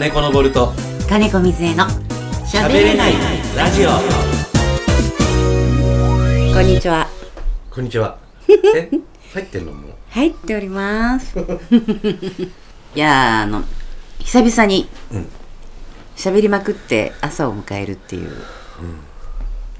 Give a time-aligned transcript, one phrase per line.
[0.00, 0.72] 金子のボルト。
[1.10, 1.84] 金子水江の
[2.50, 3.12] 喋れない
[3.54, 3.90] ラジオ。
[6.54, 7.06] こんにちは。
[7.70, 8.16] こんにちは。
[8.48, 8.88] え
[9.34, 9.90] 入ってんのもう。
[10.08, 11.36] 入っております。
[11.38, 11.42] い
[12.98, 13.62] やーあの
[14.20, 15.28] 久々にうん。
[16.16, 18.30] 喋りまくって朝を迎えるっていう、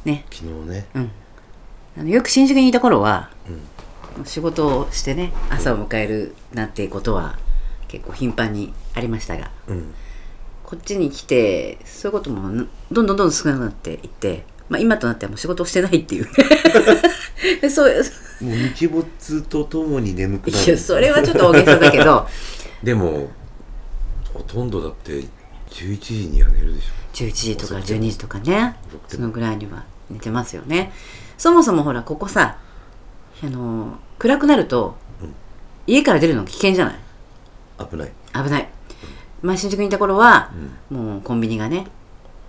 [0.04, 0.26] ね。
[0.30, 0.86] 昨日ね。
[0.96, 1.10] うん。
[1.98, 3.30] あのよく新宿にいた頃は、
[4.26, 7.38] 仕事をしてね朝を迎えるなんていうことは
[7.88, 9.50] 結構頻繁にありましたが。
[9.66, 9.94] うん
[10.70, 16.28] こっちに来てそういうこともんどんどんどんどん少なくなっていって、まあ、今となってはもう仕事をしてないっていう。
[17.60, 18.04] でそう
[18.40, 20.70] もう日没とともに眠くいなる。
[20.70, 22.24] やそれはちょっと大げさだけど。
[22.84, 23.28] でも
[24.32, 25.24] ほとんどだって
[25.70, 26.84] 11時には寝るでし
[27.14, 28.76] 11時とか遅くても12時とかね。
[29.08, 30.92] そのぐらいには寝てますよね。
[31.36, 32.58] そもそもほらここさ
[33.42, 35.34] あの暗くなると、うん。
[35.88, 36.94] 家から出るの危険じゃない？
[37.80, 38.12] ょ危ない。
[38.32, 38.68] 危ない
[39.42, 40.50] まあ新宿にいた頃は、
[40.90, 41.86] もうコンビニがね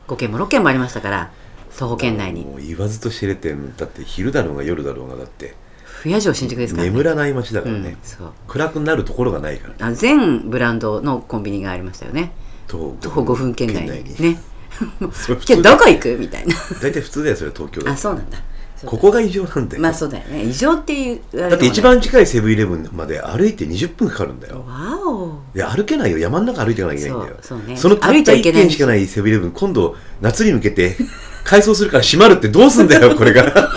[0.08, 1.32] 5軒も6軒もありましたから
[1.78, 2.46] 徒歩圏内に。
[2.46, 5.56] もう言わずと知れてんだって昼だろうが夜だろうがだって。
[5.86, 6.92] 不夜城新宿ですからね。
[6.92, 8.34] 眠らない街だからうんね、そう。
[8.48, 9.88] 暗くなるところがないから。
[9.88, 12.32] あ全ブランドのコンビニがありましたよね。
[12.68, 14.22] 徒徒歩5分圏内に。
[14.22, 14.42] ね。
[15.12, 16.56] それ普今日通だどこ行くみたいな。
[16.82, 18.38] 大体普通だよそれ東京だあそうなんだ。
[18.86, 20.44] ここが異常なんだよ、まあそうだよね。
[20.44, 24.66] 異常っていうだって一番近いセブンイレブンまで歩いて20分かかるんだよ。
[24.68, 25.11] わお
[25.54, 26.18] いや歩けないよ。
[26.18, 27.36] 山の中歩いていかなきゃいけないんだよ。
[27.42, 27.74] そうそうね。
[27.74, 30.96] のたった歩いちゃいけ1ない軒しかないセブンイレブン今度夏に向けて
[31.44, 33.72] 改装するから閉まるってどうすんだよ これが。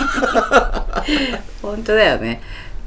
[1.61, 2.41] 本当だよね。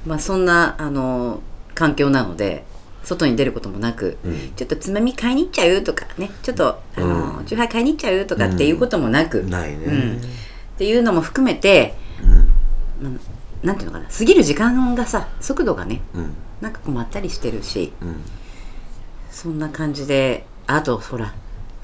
[0.06, 1.42] まあそんなあの
[1.74, 2.64] 環境なので
[3.04, 4.52] 外に出ることもなく、うん。
[4.56, 6.30] ちょっとつまみ買いに行っちゃうとかね。
[6.42, 7.44] ちょっとあの、うん。
[7.44, 9.78] チューハイ買いに行っちゃうとかっていうこともなく、ないね。
[9.86, 10.16] うん。
[10.16, 12.26] っていうのも含めてう
[13.06, 13.12] ん。
[13.12, 14.06] まあなんていうのかな。
[14.10, 16.30] 過ぎる時間がさ速度がねうん。
[16.62, 17.92] なんかこうまったりしてるし。
[18.00, 18.16] うん
[19.40, 21.32] そんな感じであとほら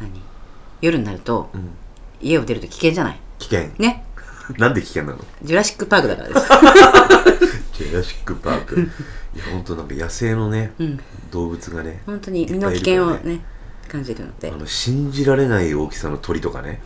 [0.01, 0.11] 何？
[0.81, 1.71] 夜になるとうん。
[2.21, 3.21] 家を出ると危険じゃない？
[3.39, 3.69] 危険。
[3.79, 4.05] ね？
[4.59, 5.19] なんで危険なの？
[5.45, 6.41] ジュラシック・パークだからです。
[7.79, 8.81] ジェラシック・パーク。
[9.37, 11.01] いや本当なんか野生のね、うん。
[11.31, 13.41] 動物がね本当に身の危険をるからね。
[13.89, 14.51] 感じるので。
[14.51, 16.81] あの信じられない大きさの鳥とかね。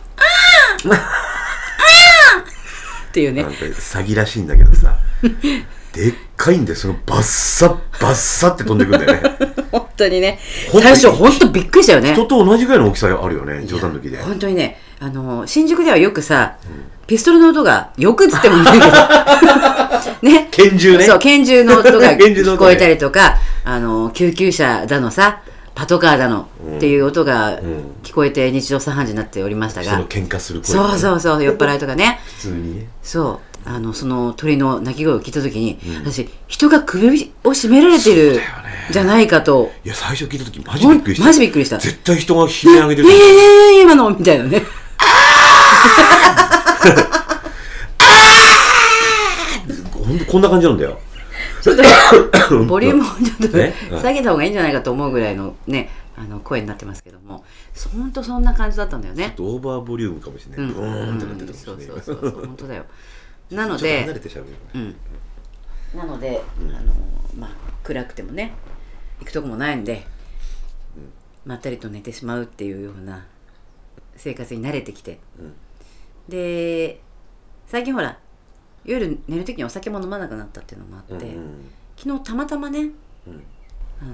[3.09, 3.41] っていうね。
[3.41, 4.99] なんか詐欺らしいんだけどさ
[5.93, 7.69] でっかいんでそのバッサッ
[8.01, 9.37] バッサって飛んでくんだよね。
[9.71, 10.39] 本当にね。
[10.71, 12.13] 最初本当びっくりしたよね。
[12.13, 14.17] 人と同じぐらいの大きさあるよね冗談抜きで。
[14.17, 16.57] 本当にねあの新宿ではよくさ、
[17.07, 18.85] ピストルの音がよくっつってもいいけど。
[20.21, 20.47] ね。
[20.51, 21.05] 拳銃ね。
[21.05, 25.39] そう拳銃の音が 聞こえたりとかあの救急車だのさ
[25.75, 27.59] パトカーだのっていう音がん。
[28.03, 32.19] 聞こえて日常茶飯事になっておりましたが、その喧嘩する声そうそうそう酔っ払いとかね。
[32.37, 32.87] 普通にね。
[33.01, 38.39] そうあのその鳥の鳴き声を聞いた時に、私人が首を絞められてる
[38.91, 39.71] じゃないかと。
[39.85, 41.25] いや最初聞いた時マジびっくりした。
[41.25, 41.77] マジびっくりした。
[41.77, 43.09] 絶対人が悲鳴上げてる。
[43.09, 44.63] えー、今のみたいなね。
[49.93, 50.99] ほんとこんな感じなんだよ
[52.67, 52.95] ボリュー。
[52.95, 53.51] ムをちょっ
[53.91, 57.43] と下げた方がいいんじゃないかと思うぐらいのねあの声になってますけども
[57.93, 59.35] 本当そんな感じだったんだよね。
[59.37, 59.61] オー。
[59.61, 59.81] バー。
[59.81, 60.13] ボリュー。
[60.15, 61.13] ムかもしれない、うん、ブー。
[61.13, 62.85] ンってなってたうもしれないそうそうそう本当だよ。
[63.51, 64.95] なのちょっと離れで、てしゃべるうん、
[65.97, 66.93] なので、あの
[67.37, 67.49] まあ
[67.83, 68.53] 暗くてもね
[69.19, 70.05] 行くとこもないんで、
[71.45, 73.25] まったりと寝てしまうっていうような
[74.15, 75.53] 生活に慣れてきて、うん。
[76.27, 77.01] で
[77.65, 78.19] 最近ほら
[78.85, 83.43] 夜寝る時にお酒も飲まなくなったっていうのもあって、うん昨日たまたまねうん。
[84.01, 84.13] あの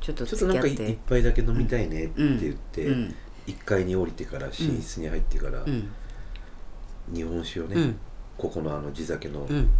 [0.00, 3.14] ちょっとちょっとなんか一付き合って杯だけ飲みたいねって言って、うん。
[3.46, 5.90] 1階に降りてから寝室に入ってから、うん。
[7.12, 7.98] 日本酒をね、うん
[8.38, 9.70] ここのあの地酒のうん。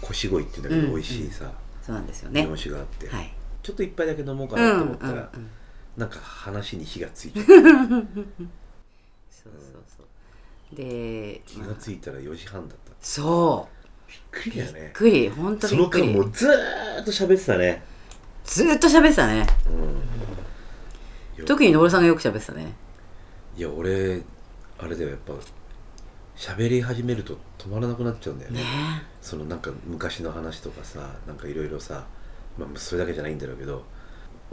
[0.00, 1.50] 腰鯉っていうんだけど、うん美味しいさ、
[1.82, 3.32] そうなんですよ日ね本酒があって、はい。
[3.62, 5.50] ちょっと一杯だけ飲もうかうんなと思ったら、うんうん
[5.96, 7.40] なんか話に火がついて。
[7.46, 8.12] そうそう
[9.86, 10.02] そ
[10.72, 10.76] う。
[10.76, 12.92] で、まあ気がついたら4時半だった。
[13.00, 13.68] そ
[14.08, 14.10] う。
[14.10, 14.80] びっくりだよね。
[14.80, 15.30] びっくり。
[15.30, 16.08] 本当そのびっくり。
[16.08, 17.84] 間もうずーっと喋ってたね、
[18.44, 19.46] ずーっと喋ってたね。
[21.38, 22.72] うん、特に野呂さんがよく喋ってたね。
[23.56, 24.20] いや俺
[24.78, 25.10] あれだよ。
[25.10, 25.32] やっぱ
[26.36, 28.66] 喋り始めると止まらなくなっちゃうんだよね、ね、
[29.20, 32.04] そのなんか昔の話とかさなんかいろいろさ、
[32.58, 33.84] まあ、それだけじゃないんだろうけど。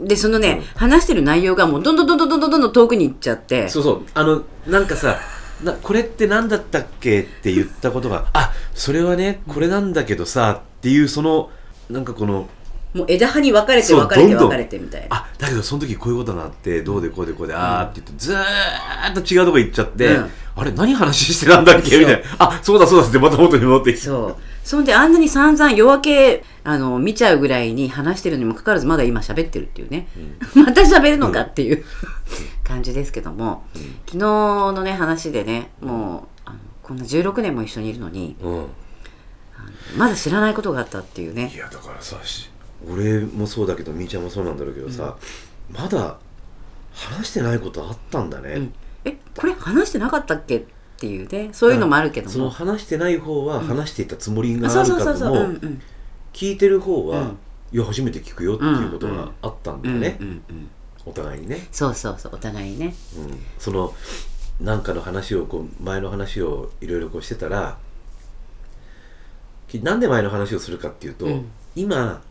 [0.00, 3.68] でそのね、うん、話してる内容がもうどんどんどんどんどんどんどん遠くに行っちゃって。
[3.68, 4.06] そうそう。
[4.14, 5.18] あのなんかさ
[5.62, 11.50] なこれって何だったっけって言ったことがあそれはねこれなんだけどさっていうその
[11.88, 12.48] なんかこの
[12.94, 15.16] もう枝葉に分かれて分かれて分かれてみたいな。
[15.16, 18.40] あだけどその時こういうことがあってどうでこうでこうで、あーって言ってずー
[19.10, 20.30] っと違うとこ行っちゃって、うん。
[20.54, 22.28] あれ何話してたんだっけみたいな。
[22.38, 24.06] あそうだそうだってまた元に戻ってきて。
[24.06, 24.36] そう。
[24.62, 30.06] そんであんなに散々夜明けあの見ちゃうぐらいに話してるにもかかわらずまだ今喋ってるっていうね、
[30.54, 31.84] また喋るのかっていう、
[32.62, 33.64] 感じですけども、
[34.06, 38.66] 昨日のね話でねもうあのこんな16年も一緒にいるのにうん。
[39.96, 41.52] まだ知らないことがあったっていうね。
[41.54, 42.51] いやだからさし
[42.90, 45.16] 俺もそうだけどみーちゃんもそうなんだろうけどさ、
[45.70, 46.18] まだ
[46.92, 48.74] 話してないことあったんだね、うん。
[49.04, 50.64] えこれ話してなかったっけっ
[50.98, 51.50] ていうね。
[51.52, 55.44] そういうのもあるけどそのも話してない方は話していたつもりがあるかともうん。
[55.44, 55.82] うん
[56.32, 57.38] 聞いてる方は、うん。
[57.72, 60.70] いや初めて聞くよっていうことがあったんだよね、うんうんうん。
[61.04, 62.94] お互いにね、そうそうそうお互いにね。
[63.18, 63.94] うん、その
[64.60, 67.76] なんかの話をこう前の話をいろいろこうしてたら
[69.68, 71.50] きなんで前の話をするかっていうと、うん。
[71.74, 72.22] 今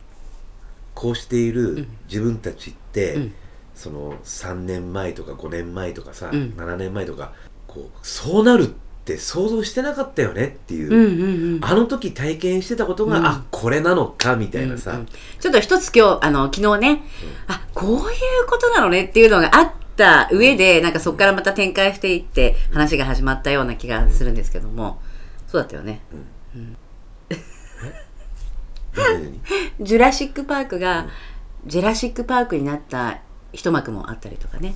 [0.94, 3.34] こうしている自分たちって、うん。
[3.74, 6.54] その3年前とか5年前とかさ、うん。
[6.58, 7.34] 7年前とか
[7.68, 8.68] こうそうなるっ
[9.06, 11.66] て想像してなかったよねっていう、うんうんうん。
[11.66, 13.26] あの時体験してたことが、うん。
[13.26, 15.08] あこれなのかみたいなさ、うんうん。
[15.40, 17.04] ちょっと一つ今日あの昨日ね、
[17.48, 18.00] あこういう
[18.48, 25.02] ことなのねっていうのがあった上でなんかそこからまた展開していって話が始まったような気がするんですけども。
[25.48, 26.00] そうだったよね。
[26.54, 26.78] 何々
[29.80, 31.08] ジュラシック・パークが
[31.66, 33.20] ジェラシック・パークになった
[33.54, 34.74] 一幕もあったりとかね。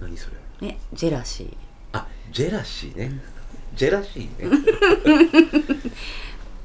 [0.00, 0.30] 何そ
[0.60, 0.68] れ？
[0.68, 1.56] ねジェラシー。
[1.92, 3.20] あジェラシーね、
[3.74, 5.90] ジェラシーね。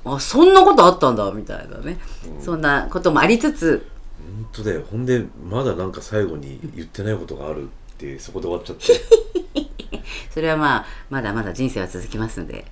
[0.06, 2.00] あそんなことあったんだみたいなね、
[2.40, 3.86] そんなこともありつつ。
[4.20, 4.84] 本当だよ。
[4.90, 7.68] ほんでまだなんか最後に言ってないことがあるっ
[7.98, 9.68] てそこで終わっちゃって。
[10.32, 12.66] それはまあまだまだ人生は続きますんで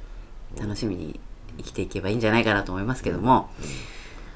[0.60, 1.20] 楽しみに
[1.58, 3.50] 生きていけばいいんじゃないかなと思いますけども、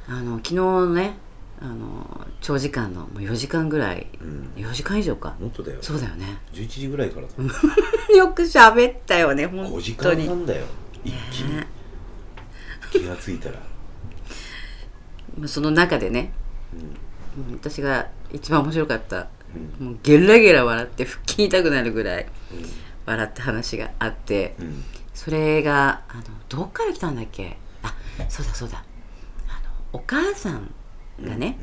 [0.10, 1.18] あの昨日ね
[1.62, 4.50] あの長時間のもう4時間ぐらい、ん。
[4.62, 5.36] 4時間以上か。
[5.40, 6.38] 本当だよそうだよね。
[6.54, 7.34] 11時ぐらいからだ。
[8.16, 10.66] よく喋ったよね本5時当に間半だよ。
[11.04, 11.58] 一気に。
[11.58, 11.68] ね
[12.92, 13.56] 気がついたら。
[15.38, 16.32] ま あその中でね、
[17.38, 19.28] もう私が一番面白かった、
[19.80, 22.26] もうゲラゲラ笑って腹筋痛くなるぐらい
[23.06, 24.84] 笑った話があって、うん。
[25.14, 27.58] それがあのどっから来たんだっけ？
[27.84, 27.94] あ
[28.30, 28.84] そうだそうだ
[29.94, 30.74] お母さん
[31.24, 31.58] がね、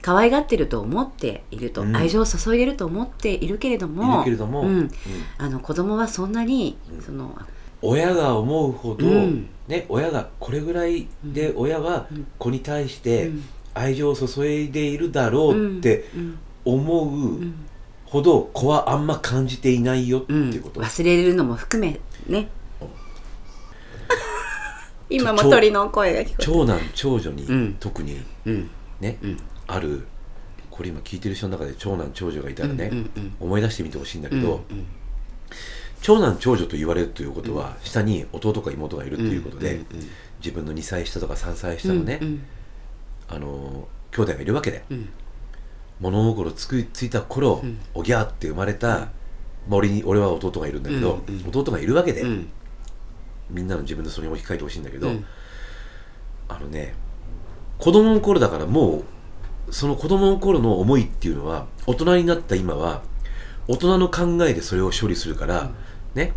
[0.00, 1.96] 可愛がってると思っていると、うん。
[1.96, 4.62] 愛情を注いでると思っているけれどもども。
[4.62, 4.68] うん。
[4.68, 4.90] うん。
[5.38, 7.02] あの子供はそんなに、うん。
[7.02, 7.36] その
[7.82, 9.48] 親が思うほど、うん。
[9.66, 12.08] ね親がこれぐらいで親は
[12.38, 13.44] 子に対してうん。
[13.74, 16.38] 愛情を注いでいるだろうってうん。
[16.64, 17.40] 思う
[18.04, 22.48] ほど子はあんま感じていないよってうんいうこと、忘れるのも含めね
[25.10, 27.76] 今も鳥の声が聞こえ長男長女に、うん。
[27.80, 28.70] 特にうん。
[29.00, 29.38] ね、うん。
[29.66, 30.06] ある
[30.70, 33.36] これ今聞いてる人の中で長男長女がいたらね、うんうんうん。
[33.40, 34.86] 思い出してみてほしいんだけど、うん
[36.00, 39.86] 長男長女と言われるということは、下に弟か妹がいるということで、うんうん
[40.38, 42.44] 自分の2歳下とか3歳下のね、うん
[43.28, 45.08] あの兄弟がいるわけで、うん。
[46.00, 47.78] 物心つくついた頃、うん。
[47.94, 49.04] おぎゃーって生まれた、ま
[49.72, 51.48] あ、俺に俺は弟がいるんだけど、うんうん。
[51.48, 52.48] 弟がいるわけで、うん
[53.50, 55.24] みんなの自分でそれに置き換えてほしいんだけど、うん。
[56.48, 56.94] あのね
[57.78, 59.04] 子供の頃だからも
[59.68, 63.02] うその子供の頃の思いっていうのは大人になった今は
[63.66, 65.70] 大人の考えでそれを処理するから、
[66.14, 66.32] ね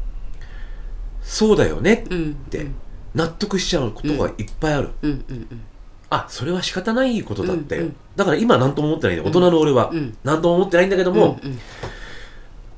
[1.21, 2.67] そうだよねっうんて
[3.15, 5.61] 納得しちゃうことがいっぱいある、うんうんうん。
[6.09, 7.95] あそれは仕方ないことだったよ、うんうん。
[8.15, 11.59] だから今何とも思ってないんだよ大人の俺は、うん何とも思ってないんだけども、うんうん。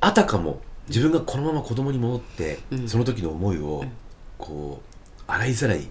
[0.00, 2.88] あたかも自分がこのまま子供に戻って、うん。
[2.88, 3.84] その時の思いを
[4.38, 5.88] こう洗いざらい、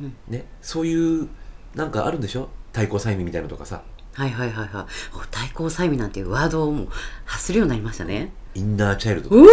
[0.00, 0.14] うん。
[0.28, 1.28] ねそういう
[1.74, 2.48] なんかあるんでしょ？
[2.72, 3.82] 対抗催眠みたいなのとかさ。
[4.14, 4.84] はいはいはいはい。
[5.16, 6.88] お対抗催眠なんていうワードをもう
[7.24, 8.32] 発するようになりましたね。
[8.54, 9.52] インナーチャイルドとうか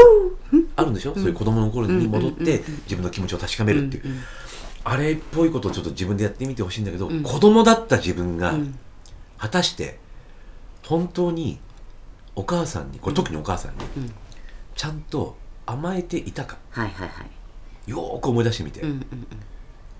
[0.53, 0.65] ー！
[0.75, 2.45] あるんでしょ、そういう子供の頃に戻っうんうんうん。
[2.45, 4.19] て自分の気持ちを確かめるっていう、うんうん
[4.85, 7.21] あれっぽいことをちょっと自分でやってみてほしいんだけど、うん。
[7.21, 8.79] 子供だった自分がうん。
[9.37, 9.99] 果たして
[10.85, 11.59] 本当に
[12.33, 14.11] お母さんにこれ特にお母さんにうん。
[14.75, 16.57] ちゃんと甘えていたか。
[16.71, 17.27] はいはいはい
[17.89, 19.05] よーく思い出してみて、うんうん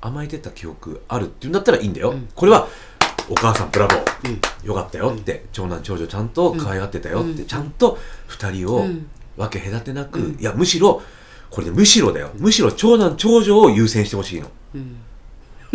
[0.02, 2.30] 甘えてた記憶あるっていうんだったらいいんだよ、うん。
[2.34, 2.70] これは
[3.30, 4.68] お母さんブラボー、うん。
[4.68, 7.46] よかったよって、長男長女ちゃんと可愛がってたよって、うん。
[7.46, 7.98] ちゃんと
[8.30, 9.08] 2人をうん。
[9.36, 10.40] 分け隔てなく、うん。
[10.40, 11.02] いやむしろ
[11.50, 12.32] これねむしろだよ。
[12.36, 14.50] むしろ長男長女を優先してほしいの。
[14.76, 14.96] うん。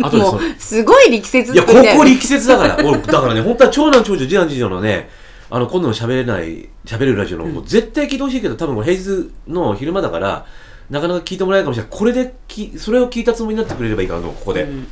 [0.01, 5.09] あともうすごい力説いやここ力説だから俺だからね本当は長男長女次男次女のね
[5.49, 10.45] あの今度の喋れない喋れるラジオの、もう絶対聞いてほしいけど多分平日の昼間だから
[10.89, 11.91] なかなか聞いてもらえないかもしれない。
[11.91, 14.87] これできそれを聞いたつもりになってくれればいいかなとここで、うんうん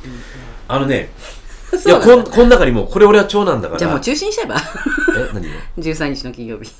[0.66, 1.10] あのね
[1.84, 3.78] いやこんこん中にもこれ俺は長男だから。
[3.78, 4.56] じゃあもう中止にしちゃえば。
[4.56, 6.70] え何が13日の金曜日。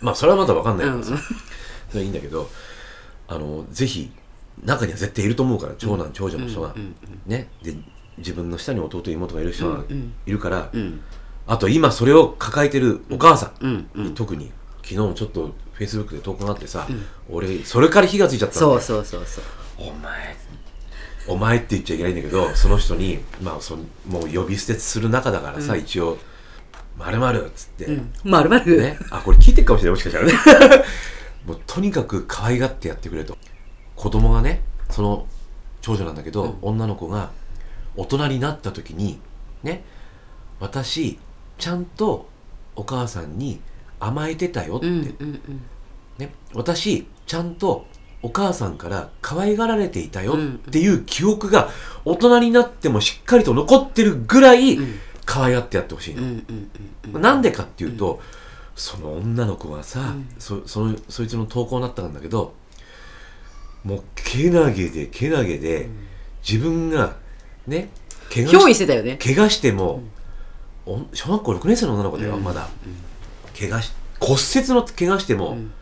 [0.00, 1.24] まあそれはまだ分かんないからさ、うんそ
[1.94, 2.48] れはいいんだけど
[3.26, 4.10] あのぜひ
[4.64, 6.94] 中には絶対いると思うから長男、長女の人が、うんうん
[7.26, 7.48] ね？
[7.62, 7.74] で
[8.18, 10.12] 自分の下に弟妹がいる人がうんうん。
[10.26, 11.00] いるから、うん。
[11.46, 13.64] あと今それを抱えてるお母さん。
[13.64, 14.04] うんうん。
[14.06, 16.88] に特に昨日もちょっとフェイスブックで投稿があってさ、
[17.30, 18.80] 俺それから火がついちゃったんだよ。
[18.80, 19.44] そうそうそうそう。
[19.78, 20.36] お前
[21.28, 26.18] お前って言っちゃいけないんだけどその人にまあそのもう呼び捨てする仲だからさ、一応
[26.98, 28.12] 「まるまるっつって、うん。
[28.24, 28.76] まるまる。
[28.76, 30.84] ね、あこれ聞いてるかもしれないもしかしたらね。
[31.46, 33.38] もうとにかく可愛がってやってくれと。
[33.94, 35.26] 子供がねその
[35.80, 37.30] 長女なんだけど、女の子が
[37.94, 39.20] 大人になった時に
[39.62, 39.84] ね
[40.58, 41.20] 私
[41.56, 42.28] ちゃんと
[42.74, 43.60] お母さんに
[44.00, 45.60] 甘えてたよって、うんうんうん。
[46.18, 47.86] ね、私ちゃんと
[48.22, 51.70] お母さんから可愛がられていたようんっていう記憶が
[52.04, 54.98] 大人になってもしっかりと残ってるぐらいん。
[55.24, 56.70] 可愛がってやってほしいの、うんうん
[57.14, 58.20] うんなんでかっていうと、
[58.74, 62.54] その女の子がさ、そそのそいつの投稿になったんだけど
[63.82, 65.88] もうけなげでけなげで、
[66.46, 67.16] 自分が
[67.66, 67.90] ね
[68.32, 69.18] 怪我ししてたよね。
[69.22, 70.02] 怪我しても、
[70.86, 72.44] お小学校6年生の女の子だよ、うん。
[72.44, 72.68] まだ、
[73.58, 75.72] 怪我し骨折の怪我しても、ん。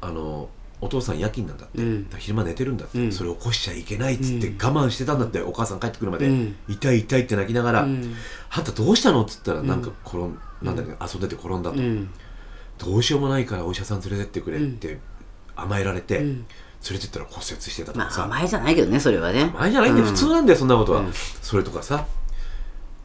[0.00, 0.48] あの
[0.80, 2.08] お父さん夜勤なんだって、うん。
[2.18, 3.12] 昼間寝てるんだって、うん。
[3.12, 4.58] それ起こしちゃいけないっつってうん。
[4.58, 6.56] 我慢してたんだって、お母さん帰ってくるまで、うん。
[6.68, 8.14] 痛い痛いって泣きながら、うん
[8.50, 9.22] あんたどうしたの？
[9.22, 12.10] っつったらなんか転ん、なんだっけ遊んでて転んだと、うん
[12.76, 14.98] どうしようもないからお医者さん連れてってくれって
[15.54, 16.24] 甘えられて、うん。
[16.26, 16.44] 連
[16.92, 19.50] れてったら骨折してたとかさ、まあ甘えじゃないけどねそれはね。
[19.54, 20.12] 前じゃないんだよ、うん。
[20.12, 21.12] 普通なんだよそんなことは、うん。
[21.12, 21.94] それとかさ。
[21.94, 22.06] は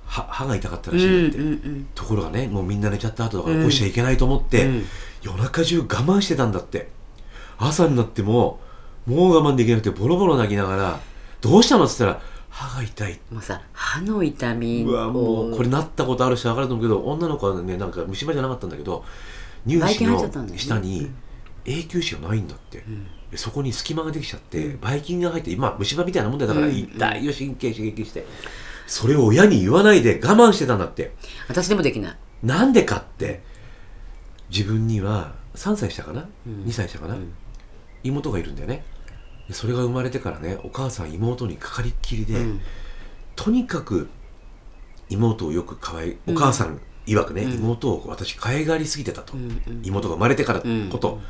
[0.09, 4.85] 歯が痛かったうんうんらしいって、うんところがねもうみんな寝ちゃった後だから起こしちゃいけないと思って、うん。
[5.21, 6.89] 夜中中我慢してたんだって。
[7.59, 8.59] 朝になっても
[9.05, 10.99] もう我慢できなくてボロボロ泣きながら
[11.41, 19.03] 「どうしたの?」っつったら「歯が痛い」もうさ歯の痛みうわもをうこれなったことある人分かると思うけど女の子はねなんか虫歯じゃなかったんだけど
[19.67, 21.11] 乳歯の下に
[21.65, 22.83] 永久歯がないんだって、
[23.29, 26.71] でそこに隙間ができちゃって、ばい菌が入って今虫歯みたいなもんだからうん。
[26.71, 28.25] 痛いよ神経刺激して
[28.89, 31.13] それを親に言わないで我慢してたんだって。
[31.48, 32.17] 私でもできない。
[32.41, 33.43] なんでかって
[34.50, 36.63] 自分には3歳したかな、うん。
[36.63, 37.31] 2歳したかな、ん。
[38.03, 38.84] 妹がいるんだよね。
[39.48, 42.62] でそれが生まれてからねお母さん妹にかかりっきりで、うん。
[43.36, 44.10] とにかく
[45.08, 47.53] 妹をよく可愛いお母さん曰くね、うん。
[47.53, 49.36] 妹を私可愛がりすぎてたと、
[49.84, 51.22] 妹が生まれてからうんこと、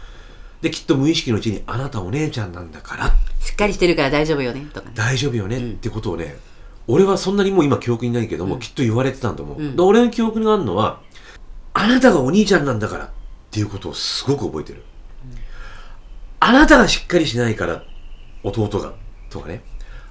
[0.62, 3.08] できっと無意識のうちにあなたお姉ちゃんなんだから。
[3.42, 4.94] しっかりしてるから大丈夫よねとかね。
[4.96, 6.38] 大丈夫よねうんってことをね、
[6.92, 8.60] 俺はそんなにもう今記憶にないけども、うん。
[8.60, 9.62] きっと言われてたんだもん、う。
[9.62, 9.76] ん。
[9.76, 11.02] で俺の記憶にあるのは
[11.74, 13.10] あなたがお兄ちゃんなんだからっ
[13.52, 14.84] ていうことをすごく覚えてる、
[16.40, 17.84] あなたがしっかりしないから
[18.44, 18.94] 弟が
[19.30, 19.62] とかね。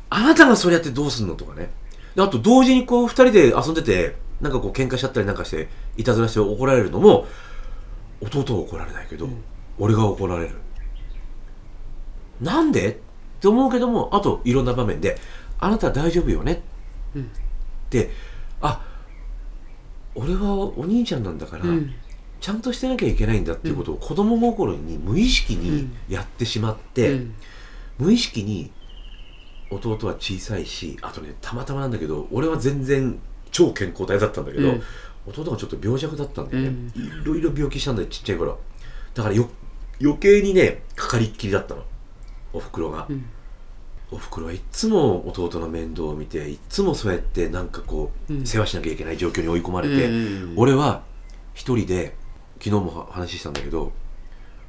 [0.09, 1.71] あなたがそれやってどうすんのとかね。
[2.15, 7.27] であと同時にこう二人で遊んでてなんかこう喧嘩しちゃったりなんかしていたずらして怒られるのも
[8.21, 9.29] 弟は怒られないけど、
[9.79, 10.55] 俺が怒られる。
[12.41, 12.93] なんで？
[12.93, 15.17] って思うけどもあといろんな場面で
[15.59, 16.63] 「あなた大丈夫よね」
[17.15, 17.23] うん。
[17.23, 17.27] っ
[17.91, 18.11] て
[18.61, 18.85] あ
[20.15, 21.95] 俺はお兄ちゃんなんだから、うん。
[22.41, 27.35] ちゃんとしてなきゃいけないんだっていうことを子供心に無意識にやってしまって、うん。
[27.99, 28.71] 無意識に
[29.71, 33.19] 弟は小さいしあとねたまたまなんだけど俺は全然
[33.51, 34.83] 超健康体だったんだけど、うん。
[35.27, 37.05] 弟がちょっと病弱だったんだよね、うん。
[37.05, 38.59] いろいろ病気したんだよちっちゃい頃。
[39.15, 39.49] だからよ
[40.01, 41.85] 余計にねかかりっきりだったの。
[42.53, 43.25] おふくろが、うん
[44.11, 48.47] おふくろはいっつも弟の面倒を見ていっつもそうやってなんかこう、うん。
[48.47, 51.03] 世話しなきゃいけない状況に追い込まれて、うん俺は
[51.55, 52.15] 一人で
[52.59, 53.93] 昨日も話したんだけど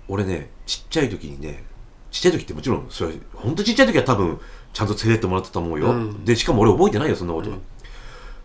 [0.08, 1.63] 俺ねちっちゃい時にね
[2.12, 4.39] ちっちゃい時ってもちろんそれほんとちっちゃい時は多分
[4.74, 6.25] ちゃんと連れてってもらってたと思うよ、うん。
[6.25, 7.62] でしかも俺覚えてないよそんなことは、うん。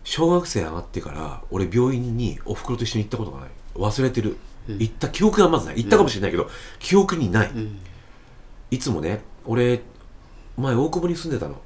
[0.03, 3.49] 小学生上がってから俺病院におふくろと一緒に行ったことがない。
[3.75, 4.37] 忘れてる、
[4.69, 4.77] うん。
[4.79, 5.77] 行った記憶がまずない。
[5.77, 6.49] 行ったかもしれないけど、
[6.79, 7.79] 記憶にない、うん。
[8.71, 9.81] いつもね俺
[10.57, 11.61] 前大久保に住んでたの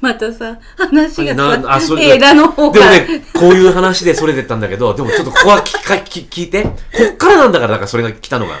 [0.00, 6.62] またさ話がなあそされ枝の方がでもね、こういう話でそれてったんだけど、でもちょっとここは聞か聞聞いて。
[6.64, 6.70] こ
[7.12, 8.56] っからなんだから、だからそれが来たのが。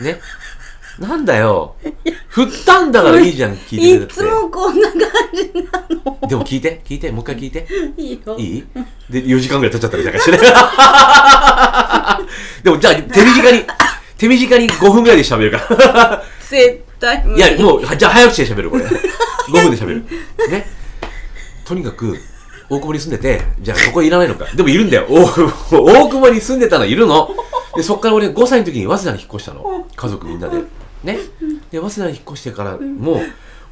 [0.00, 0.20] ね。
[0.98, 1.76] なんだよ。
[2.28, 4.24] 振ったんだからいいじゃん、聞いてくれていつ。
[4.24, 5.00] もこんな感
[5.34, 7.66] じなのでも聞いて、聞いて、もう一回聞いて。
[7.96, 8.64] いいよいい？
[9.10, 10.38] で、4時間ぐらい経っちゃったりなんかしてね。
[12.64, 13.64] でもじゃあ、手短に、
[14.18, 16.22] 手短に5分ぐらいで喋るから。
[16.48, 18.84] 絶対無理いや、もう、はじゃあ早口で喋る、これ。
[19.48, 20.04] 5分で喋る。
[20.50, 20.66] ね。
[21.64, 22.16] とにかく、
[22.68, 24.44] 大久保に住んでて、じゃあそこいらないのか。
[24.54, 25.06] でもいるんだよ。
[25.08, 27.34] 大久保大久保に住んでたのいるの。
[27.74, 29.86] で、そっから俺5歳の時に早稲田に引っ越したの。
[29.96, 30.58] 家族みんなで。
[31.02, 31.18] ね。
[31.70, 33.20] で、早稲田に引っ越してから、もう、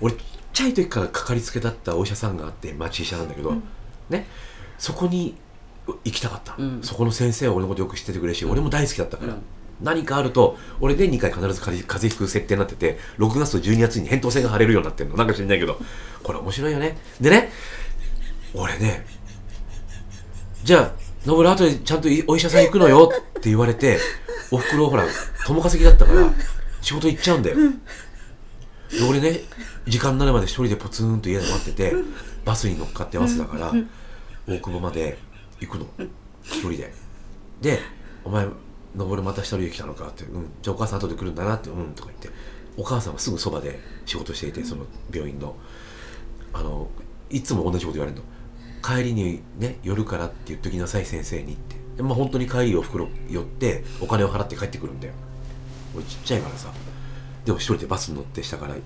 [0.00, 0.20] 俺、ちっ
[0.52, 3.54] ちゃい時からかかりつけだったお医者さんがあって、町医者なんだけど、
[4.10, 4.26] ね
[4.78, 5.36] そこに
[6.04, 9.42] 行きたかった、うんそこの先生は俺のことよく知っててくれるし、俺も大好きだったから、うん
[9.80, 15.16] 何かあると俺で2回必ず風邪ひく設定になってて6月と12月に扁桃腺が腫れるようになってるの。
[15.16, 15.78] なんか知んないけど。
[16.22, 16.98] これ面白いよね。
[17.20, 17.52] でね
[18.54, 19.06] 俺ね
[20.64, 20.92] じゃあ
[21.26, 23.10] ノブル後でちゃんとお医者さん行くのよ。
[23.38, 23.98] って言われて
[24.50, 25.04] おふくろほら
[25.46, 26.32] 友稼ぎだったから
[26.80, 27.56] 仕事行っちゃうんだよ。
[27.56, 29.40] で俺ね
[29.86, 31.94] 時間になるまで一人でポツンと家で待ってて
[32.44, 33.72] バスに乗っかってバスだから
[34.46, 35.18] 大久保まで
[35.60, 35.86] 行くの。
[36.42, 36.92] 一人で。
[37.60, 37.78] で
[38.24, 38.46] 「お前
[38.98, 42.30] 登るまた一人で来たのか?」って「うんじゃあお母さん後で来るんだな」って「うん」とか言って。
[42.80, 45.56] お母さんはすぐそばで仕事していてその病院の。
[46.52, 46.88] あの
[47.28, 48.24] いつも同じこと言われるの。
[48.80, 51.74] 帰りにね寄るからって言っときなさい先生にって。
[51.96, 55.12] でまあ本当に帰りおふくろ寄ってお金を払って帰ってくるんだよ。
[55.96, 56.72] 俺ちっちゃいからさ。
[57.44, 58.76] でも一人でバスに乗って下から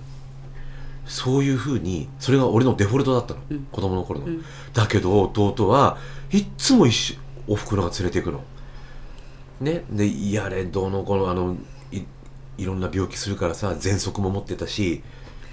[1.05, 3.67] そういうふうにそれが俺のデフォルトだったの、うん。
[3.71, 4.43] 子供の頃の、うん。
[4.73, 5.99] だけど弟は
[6.31, 7.15] いっつも一緒
[7.47, 8.43] おふくろが連れていくの
[9.63, 9.83] ね。
[9.89, 11.57] でやれどうのこのあの
[11.91, 12.01] い
[12.57, 15.01] いろんな病気するからさ喘息も持ってたし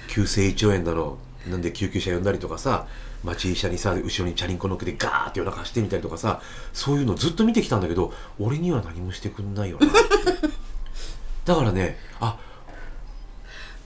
[0.08, 2.86] 急性胃腸炎だのなんで救急車呼んだりとかさ
[3.24, 6.40] 町医者にさ後ろにチャリンコ乗っけてガーって夜中走ってみたりとかさ
[6.72, 9.96] そういうのずっと見てきたんだけど俺には何もしてくんないよなって。
[11.44, 12.38] だからねあ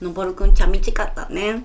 [0.01, 1.63] のぼるくんちゃみちかったね。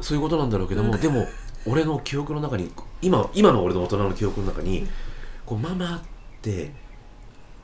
[0.00, 1.26] そういうことなんだろうけども、でも
[1.64, 4.86] 俺の記憶の中に今今の俺の大人の記憶の中に
[5.46, 6.00] こうママっ
[6.42, 6.72] て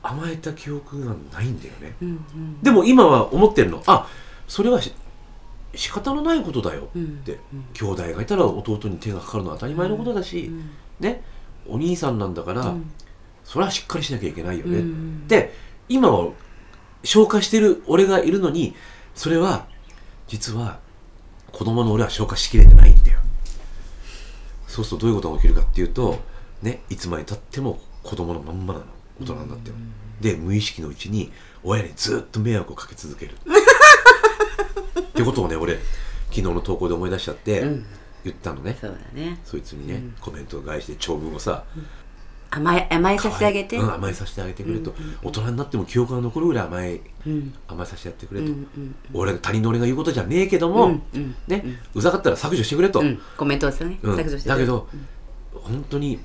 [0.03, 1.95] 甘えた記憶がないんだよね。
[2.01, 2.61] うんうん。
[2.61, 3.81] でも今は思ってるの。
[3.87, 4.07] あ
[4.47, 4.93] それはし
[5.73, 10.69] 仕方のないことだようんって、うん兄弟がいたら弟に手がかかるのは当たり前のことだし、うん
[10.99, 11.23] ね。
[11.67, 12.91] お兄さんなんだから、うん。
[13.43, 15.53] それはしっかりしなきゃいけないよね、うんで
[15.89, 16.31] 今は
[17.03, 18.73] 消化してる俺がいるのに
[19.15, 19.67] それは
[20.27, 20.79] 実は
[21.51, 23.19] 子供の俺は消化しきれてないんだよ。
[24.65, 26.19] そうするとどういうことが起きるかっていうと
[26.61, 28.85] ねいつまでたっても子供のまんまなの
[29.21, 29.77] 大人になっても、
[30.21, 31.31] で無意識のうちに
[31.63, 33.33] 親にずっと迷惑をかけ続ける。
[34.99, 35.79] ってことをね俺
[36.29, 37.85] 昨日の投稿で思い出しちゃって、うん。
[38.23, 38.75] 言ったのね。
[38.79, 39.39] そうだね。
[39.43, 40.15] そいつにね、うん。
[40.19, 41.63] コメントを返して長文をさ、
[42.49, 43.77] 甘え甘えさせてあげて。
[43.77, 45.11] うん、甘えさせてあげてくれと、うんうん。
[45.11, 47.53] うん大人になっても記憶が残るぐらい甘えうん。
[47.67, 48.95] 甘えさせてやってくうんれと、うん。
[49.13, 53.19] 俺他人の俺が言うことじゃねえけども、うんうんね、うざかったら削除してくれと、うん。
[53.37, 53.99] コメントをですね。
[54.01, 54.15] うん。
[54.15, 54.87] 削除してだけど、
[55.53, 56.19] 本当に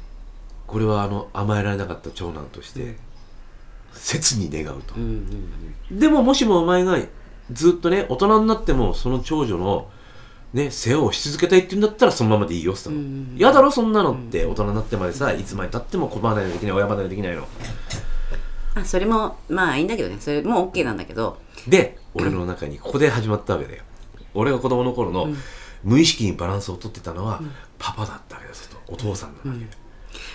[0.68, 2.96] これはあの甘えられなかった長男として
[3.92, 4.94] 切に願うと。
[4.94, 5.02] う、ん
[5.90, 6.98] うんでももしもお前が
[7.50, 9.88] ずっとね大人になってもその長女の
[10.52, 14.44] ね世話をし続けたいって言うんだったらそのままでいいよって言ったの、うん嫌だろそんなのって。
[14.44, 17.48] 大人になってまでさいつまでたっても子離れできない親離れできないの。
[18.74, 20.18] あそれもまあいいんだけどね。
[20.20, 21.38] それも OK なんだけど。
[21.66, 23.82] で俺の中にここで始まったわけだよ。
[24.34, 25.28] 俺が子供の頃の
[25.82, 27.40] 無意識にバランスをとってたのは
[27.78, 29.66] パパだったわけですとお父さんなわけ、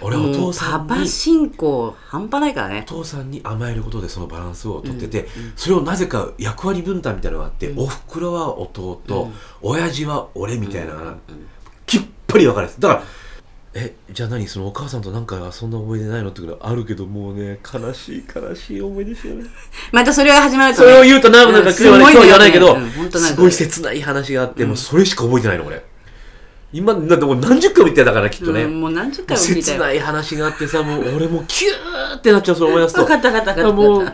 [0.02, 9.02] 俺はおもう父さパんにパ信仰半端ないからおね父さんに甘えることでそのバランスをとってて、それをなぜか役割分担みたいなのがあって、おふくろは弟、
[9.62, 11.16] 親父は俺みたいなのが
[11.86, 13.06] きっぱり分かれてただから
[13.76, 14.48] えじゃあ何？
[14.48, 19.46] そのお母さんとなんかそんな思い出ないのってことあるけどもうね悲しい悲しい思い出しよね。
[19.92, 25.84] またそれが始まるとそねれを言うとなんかなんかうん今日言わないけど、うんすごい切ない話があって、もうそれしか覚えてないの俺
[26.74, 33.02] 今だってもう何十回も言ってたからきっとね、うんもう何十回も聞いたよ切ない話があってさもう俺もうキューってなっちゃうそれ思い出すと。
[33.02, 33.64] 分かった分かった。
[33.64, 34.14] 分かったもうもう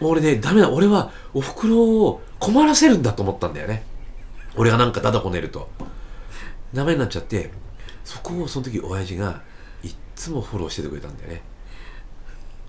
[0.00, 3.84] 俺ねダメだ俺はおふくろを困らせるんだと思ったんだよね。
[4.56, 5.68] 俺がなんかだだこねると。
[6.72, 7.50] ダメになっちゃって
[8.04, 9.42] そこをその時親父が
[9.82, 11.42] いっつもフォローしててくれたんだよね。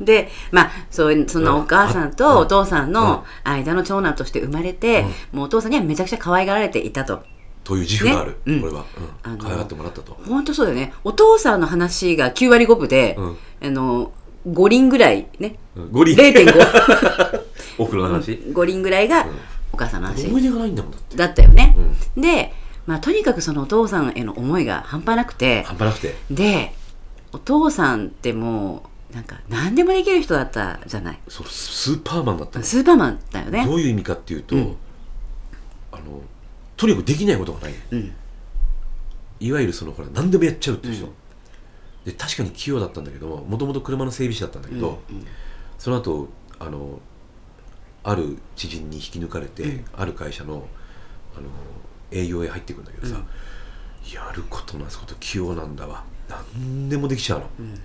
[0.02, 1.44] でまあそういうそん。
[1.44, 2.16] なお母さんうん。
[2.16, 7.24] とお父さんの間の長男として生まれて、もうお父さんにはめちゃくちゃ可愛がられていたと
[7.72, 8.38] という自負がある、ね。
[8.48, 8.64] うん。
[8.64, 8.86] 俺は、
[9.24, 10.20] うん、あの可愛がってもらったと。
[10.28, 10.94] 本当そうだよね。
[11.06, 13.38] お父さんの話が9割5分で、うん。
[13.62, 14.12] あの
[14.50, 15.56] 5輪ぐらいね。
[15.78, 15.92] うん。
[15.92, 17.42] ゴリ0.5
[17.78, 19.26] お風呂の話、5輪ぐらいが
[19.72, 20.28] お母さんの話。
[20.28, 21.16] 思い出がないんだもんだって。
[21.16, 21.78] だったよね、
[22.18, 22.54] うで、
[22.86, 25.64] まあ、とにかくそのお父さんへの思いが半端なくて。
[25.64, 26.16] 半端なくて。
[26.30, 26.74] で
[27.32, 31.20] お父さんってもうなんか何でもできる人だったじゃない。
[31.30, 33.66] そうスーパーマンだったのスーパーマンだよね。
[33.66, 34.76] どういう意味かっていうと、うん。
[35.94, 36.22] あの
[36.82, 37.74] とにかくできないことがない。
[37.92, 38.12] うん。
[39.40, 41.14] いわゆるそのほら何でもやっちゃうっていう人、うん。
[42.06, 45.24] で確かに器用だったんだけどももともと車の整備士だったんだけど、うん
[45.78, 47.00] その後あの
[48.04, 49.86] ある知人に引き抜かれて、うん。
[49.96, 50.66] ある会社の
[51.38, 51.50] あの
[52.10, 53.22] 営業へ入っていくんだけどさ、
[54.12, 56.04] やることなすこと器用なんだわ。
[56.28, 57.80] 何でもできちゃうの、ん。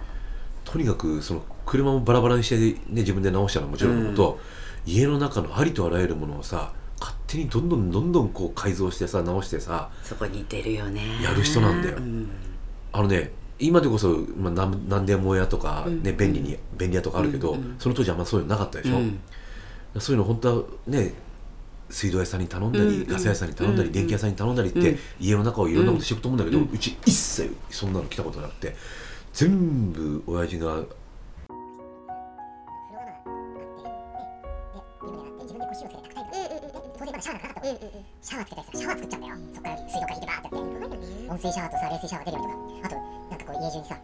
[0.65, 4.41] とにかくその車もバラバラにして、ね、自分で直したのはもちろんのこと、
[4.87, 11.03] 家の中のありとあらゆるものをさ勝手にどんどんどんどんこう改造してさ直してさそこに似てるよね。
[11.23, 11.97] やる人なんだよ。
[11.99, 12.29] うん。
[12.93, 16.17] あのね今でこそ、まあ、なんなんでも屋とか、ねうん。
[16.17, 17.77] 便利に便利屋とかあるけど、うんうん。
[17.79, 19.21] その当時あんまそういうのなかったでしょ、うん。
[19.99, 21.15] そういうの本当はね
[21.89, 23.07] 水道屋さんに頼んだり、うんうん。
[23.07, 24.99] ガス屋さんに頼んだり、うん電気屋さんに頼んだりって、うん。
[25.21, 28.75] 家の中をいろんなことしていくと思うんだけど、ううんち一切そんなの来たことなくて
[29.33, 43.97] 全部親父がャワーつけたりさシャワー作っちゃうんだよそっから水道借りてバーってやって温水シャワーとさ冷水シャワー出るようにとかあとなんかこう家中にさ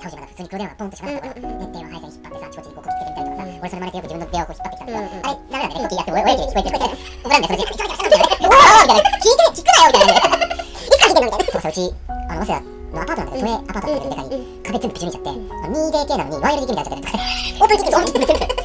[0.00, 17.12] 当時まだ普通に黒電話ポンとしかなかったから、で電話配線引っ張ってさちこちにこうこきつけてみたりとかさ、俺それ真似てよく自分の電話を引っ張ってきたんだけど、あれダメなんだね時やって親親に聞こえてる怒らんだよそれで「ちょちょちょちょ」みたいな「おーみたいな「聞いて聞くなよ」みたいな「いつから聞いてんの?」みたいなそうさうちあの早稲田のアパートなんだけど都営アパートなんだけどでかい壁全部ぶち抜いちゃって、2DK なのに 1LDK みたいになっちゃってる
[17.60, 18.59] オープンキッチンオープンキッチン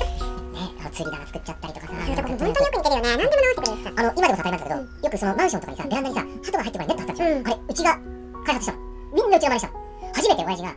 [0.96, 3.18] 釣り棚作っちゃったりとかさ本当によく似てるよね。
[3.18, 8.00] 何でも直してくれるさあの今でもさ当たり前だけどよくそのマンションとかにさベランダにさ鳩が入ってこないネット張ったんですよ、あれうちが
[8.48, 8.80] 開発したの。
[9.12, 9.84] みんなうちが真似したの
[10.16, 10.72] 初めて親父が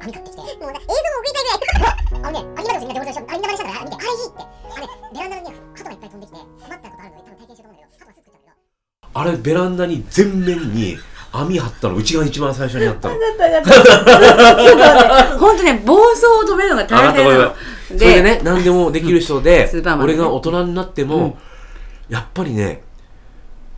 [0.00, 0.44] 網買ってきて。
[0.60, 2.20] もう映像を送りたいぐらい。
[2.20, 3.96] あのねあ今でもみんな上手でしょあみんな真似したから見て。
[3.96, 4.44] あれいいって。
[4.44, 9.16] あれベランダにね鳩がいっぱい飛んできて困ったことあるので多分体験してると思うんだけど鳩がすぐ作っちゃうんだけど。
[9.16, 10.98] あれベランダに全面に
[11.32, 13.14] 網張ったのうちが一番最初にやったの。
[15.38, 17.54] 本当ね暴走を止めるのが大変なの
[17.98, 21.34] それでね何でもできる人で、 俺が大人になっても、うん。
[22.08, 22.82] やっぱりね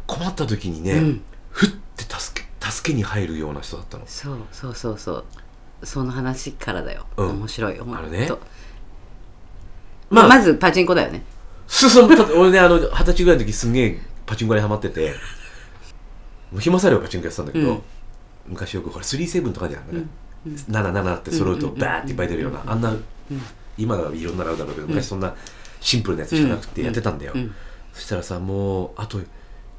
[0.06, 1.22] 困った時にね、うん。
[1.50, 4.04] ふって助け助けに入るような人だったの。
[4.06, 5.24] そうそうそうそう。
[5.84, 7.30] その話からだよ、うん。
[7.30, 7.78] 面白い。
[7.78, 7.98] ほんと。
[7.98, 8.02] あ。
[8.02, 8.30] のね
[10.10, 11.24] まあ、まずパチンコだよね。
[11.66, 15.14] そうそうた俺ねあの二十歳ぐらいの時すんげえパチンコにハマってて。
[16.52, 17.82] もう暇さればパチンコやってたんだけど、うん。
[18.46, 20.04] 昔よくこれ37とかじゃん、ね
[20.46, 20.52] うん。
[20.52, 22.94] 77って揃うとうんバーっていっぱい出るような、あんな、
[23.78, 25.34] 今はいろんなのあるだろうけど、昔そんな
[25.80, 27.54] シンプルなやつしかなくてやってたんだよ、うん。
[27.92, 29.20] そしたらさもうあと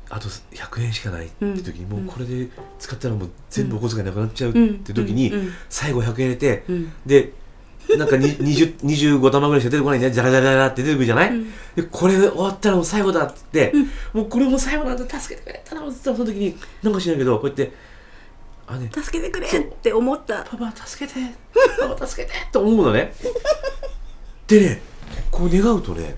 [0.10, 5.32] あと100円しかないって時に、もうこれで使ったらもう全部お小遣いなくなっちゃうって時に、
[5.69, 6.91] 最後100円入れて、うん。
[7.06, 7.34] で
[7.97, 11.32] なんかに20 25玉ぐらいしか出てこないねじゃらじゃらじゃらって出てくるじゃない、
[11.75, 13.73] でこれ終わったらもう最後だっつって、
[14.13, 17.71] もうこれもう最後なんだ助けてくれたらその時になんかしないけどこうやって
[18.67, 20.43] あね助けてくれって思った。
[20.43, 21.19] パパ助けて。
[21.80, 22.38] パパ助けて。
[22.38, 23.13] って思うのね。
[24.47, 24.82] でね
[25.32, 26.15] こう願うとね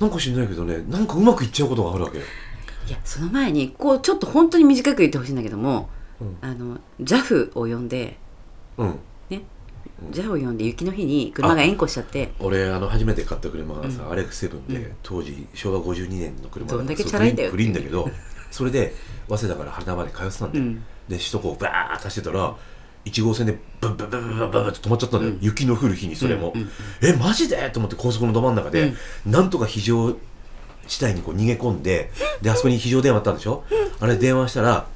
[0.00, 2.24] なんか知んないけどねなんかうまくいっちゃうことがあるわけよ。
[2.88, 5.88] いやその前にこうちょっと本当に短く言ってほしいんだけども、
[6.20, 6.36] うん。
[6.40, 8.18] あの JAF を呼んで
[8.76, 8.98] うん。
[9.30, 9.42] ね
[10.10, 12.32] JAF を呼んで雪の日に車が援護しちゃって。
[12.40, 18.16] 俺あの初めて買った車がさ、アレックブンで、当時昭和52年の車どんだけチャラいんだよグリーングリーンだけど
[18.50, 18.94] それで
[19.28, 22.54] 早稲田から羽田まで通ってたんだよ、うんで首都高をバーッ足してたら
[23.04, 26.70] 1号線でブンブンブンブンブンブンって止まっちゃったんだよ、雪の降る日にそれも、うんうん
[27.02, 28.92] えマジでと思って高速のど真ん中で、
[29.26, 30.14] なんとか非常
[30.86, 32.10] 地帯にこう逃げ込んで
[32.40, 33.64] であそこに非常電話あったんでしょ
[34.00, 34.86] あれ電話したら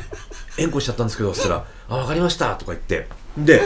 [0.58, 3.62] 「援護しちゃったんですけど」そしたら「あ分かりました」とか言ってで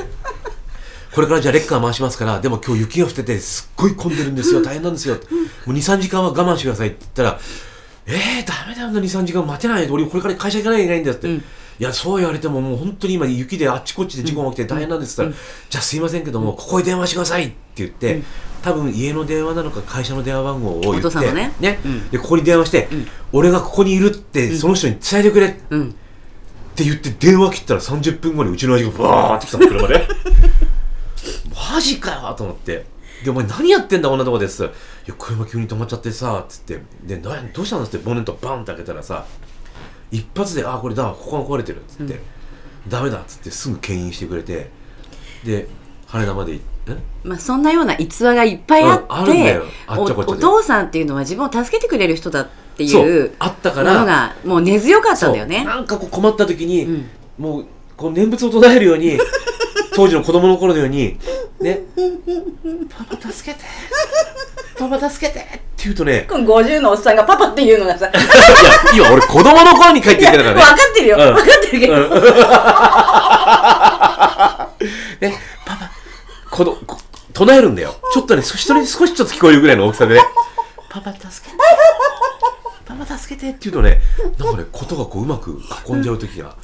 [1.13, 5.15] これからじゃあレッカー回しますから、でも今日雪が降っててすっごい混んでるんですよ、大変なんですよ。
[5.15, 5.21] も
[5.69, 7.41] う2、3時間は我慢してくださいって言ったら、
[8.07, 9.89] えー、ダメだよな、2、3時間待てない。
[9.89, 11.29] 俺これから会社行かなきゃいけないんだよって。
[11.29, 11.45] うん
[11.79, 18.23] いや、そう言われてももう本当に今雪であっちこっちで事故が起きて大変なんですって言ったら、じゃあすいませんけども、ここに電話してくださいって言って、
[18.63, 21.81] 多分家の電話なのか会社の電話番号を言って、ね。
[21.85, 22.11] うん。
[22.11, 22.89] で、ここに電話して、
[23.33, 25.53] 俺がここにいるってその人に伝えてくれっ
[26.77, 30.09] て言って電話切ったら30分後にうちの親父がバーって来たの車で。
[31.75, 32.87] マジかよと思って。
[33.25, 34.65] でお前何やってんだこんなとこです。
[34.65, 34.67] い
[35.07, 36.83] や車急に止まっちゃってさつって。
[37.03, 39.25] でなどうしたんですってボンネットバンって開けたらさ
[40.15, 42.21] 一発で「あこれだここが壊れてる」っつって、
[42.89, 44.71] ダメだ」っつってすぐ牽引してくれて
[45.45, 45.67] で
[46.07, 55.65] 羽田まで行ってんまあ、そんなような逸話がいっぱいあって、おお父さんっていうのは自分を助けてくれる人だってそいううあったかものらがもう根強かったんだよね。
[55.65, 57.07] なんかこう困った時に、うん。
[57.39, 59.19] もうこう念仏を唱えるように
[59.95, 61.19] 当時の子供の頃のように
[61.61, 61.83] ね
[62.89, 63.65] パパ助けて
[64.79, 70.61] パパ助けてって言うとねこの50のおっさんがパパっていうのがさ、いや今俺子供の頃に帰ってきてたからね。
[70.63, 71.35] 分かってるよ、うん。
[71.35, 71.95] 分かってるけど、
[75.21, 75.91] ねパパ
[76.51, 76.99] このこ
[77.33, 77.95] 唱えるんだよ。
[78.13, 80.23] ちょっとね人に少しちょっと聞こえるぐらいの大きさでね。
[80.89, 81.63] パパ助けて。
[82.87, 84.01] パパ助けてって言うとね
[84.39, 86.55] なんかねことがこううまく運んじゃう時が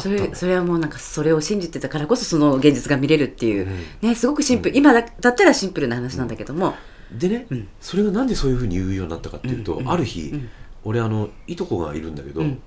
[0.00, 3.68] そのれそれはもうなんかそれを信じてたからこそその現実が見れるっていう、
[4.00, 6.74] ね、すごくシンプル、今だだったらシンプルな話なんだけども、
[7.18, 7.68] でね、うん。
[7.80, 9.90] それがなんでそういうふうに言うようになったかっていうと、うん。
[9.90, 10.48] ある日、うん。
[10.84, 12.60] 俺あのいとこがいるんだけど、うん。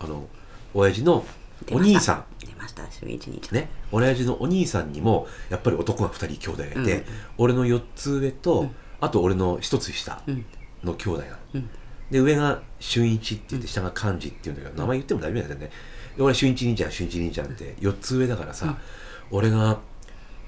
[0.00, 0.26] あの
[0.72, 1.24] 親父の
[1.70, 2.24] お兄さん。
[2.46, 2.82] 出ました
[3.54, 6.88] ね親父のお兄さんにもやっぱり男が2人兄弟がいて、うん。
[6.88, 7.04] うん
[7.38, 8.70] 俺の4つ上と、うん。
[9.00, 10.46] あと俺の1つ下うん。
[10.82, 11.70] の兄弟なの、うん。
[12.10, 15.66] で上が俊一って言って下が寛治っていうんだけど名前言っても大丈夫なんだよね。
[15.66, 15.72] で
[16.18, 18.78] 俺俊一兄ちゃん俊一兄ちゃんって4つ上だからさ、
[19.30, 19.78] 俺が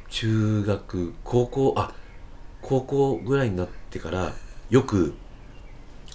[0.08, 1.92] 中学高校あ
[2.62, 4.32] 高校ぐらいになってから
[4.70, 5.14] よく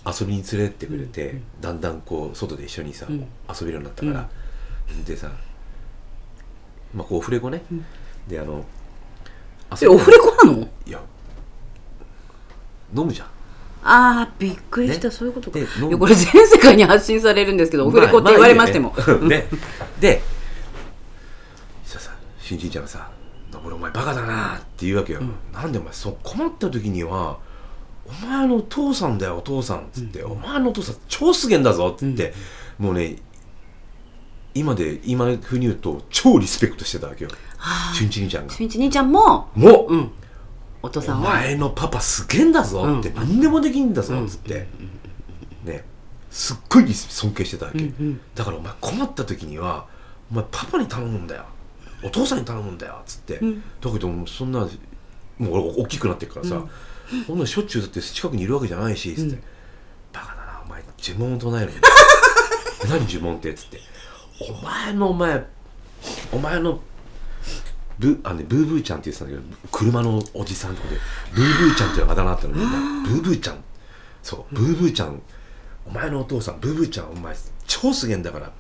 [0.06, 3.20] 遊びに連れてってくれて、だんだんこう外で一緒にさ、うん。
[3.20, 3.28] 遊
[3.62, 4.30] べるようになったから、
[5.06, 5.32] でさ
[6.94, 7.62] まあこうオフレコね、
[8.28, 8.66] であの
[9.82, 10.68] えオフレコなの？
[10.86, 11.02] いや
[12.96, 13.28] 飲むじゃん
[13.84, 15.12] ああびっくりした、ね。
[15.12, 15.60] そういうことか。
[15.98, 19.48] これ全世界に発信されるんですけどオフレコって言われましても、まあまあね。
[20.00, 20.22] でで
[21.86, 23.10] ささ新人ちゃんがさ
[23.66, 25.22] 「俺お前バカだな」って言うわけよ、
[25.54, 27.38] なんでお前そう困った時には
[28.06, 32.34] 「お前のお父さんだよお父さん」っつって、お前のお父さん超すげえんだぞ」っつって、
[32.78, 33.16] もうね
[34.54, 37.32] 今で今風に言うと超リスペクトしてたわけよ。
[37.96, 38.54] 俊一兄ちゃんが。
[38.54, 40.12] しんいち兄ちゃんももう、うん
[40.84, 41.30] お父さおんは。
[41.32, 44.68] 前のパパすげえんだぞって、うん何でもできんだぞっつって、
[45.64, 45.84] ね。
[46.30, 48.22] すっごい尊敬してたわけ、うんうん。
[48.36, 49.86] だからお前困った時には
[50.32, 51.46] お前パパに頼むんだよ。
[52.04, 52.96] お父さんに頼むんだよ。
[53.02, 53.62] っつって、ん。
[53.62, 54.70] だけどそんなもう
[55.54, 56.62] 俺大きくなってるからさ、
[57.28, 57.40] こん。
[57.40, 59.40] なしょっちゅうだって近くにいるわけじゃないしつって、
[60.14, 61.88] バカだなお前呪文を唱えるんだ
[62.90, 63.52] 何呪文って？
[63.52, 63.80] っつって。
[64.50, 65.46] お前のお前
[66.32, 66.80] お前の
[68.02, 70.98] ブあのね、ブーブーちゃんって言ってたんだけど車のおじさんとかで
[71.34, 72.56] ブーブーちゃんっていうあだ名あったの。
[72.56, 72.72] みん。
[72.72, 73.64] なブーブーちゃん。
[74.24, 75.22] そうブーブーちゃん。
[75.86, 77.36] お前のお父さんブーブーちゃんお前
[77.68, 78.52] 超すげえんだから。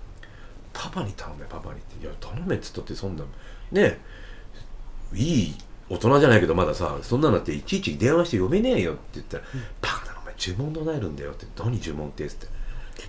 [0.73, 2.01] パパに頼めパパにって。
[2.01, 3.23] いや頼めっつったってそんな。
[3.71, 3.99] ね
[5.13, 5.55] いい
[5.89, 9.43] 大人じゃないけどまださそんなのっていちいち電話して読めねえよって言ったら、
[9.81, 11.45] バカだなお前呪文唱えるんだよって。
[11.57, 12.25] 何呪文って？
[12.25, 12.47] っつって。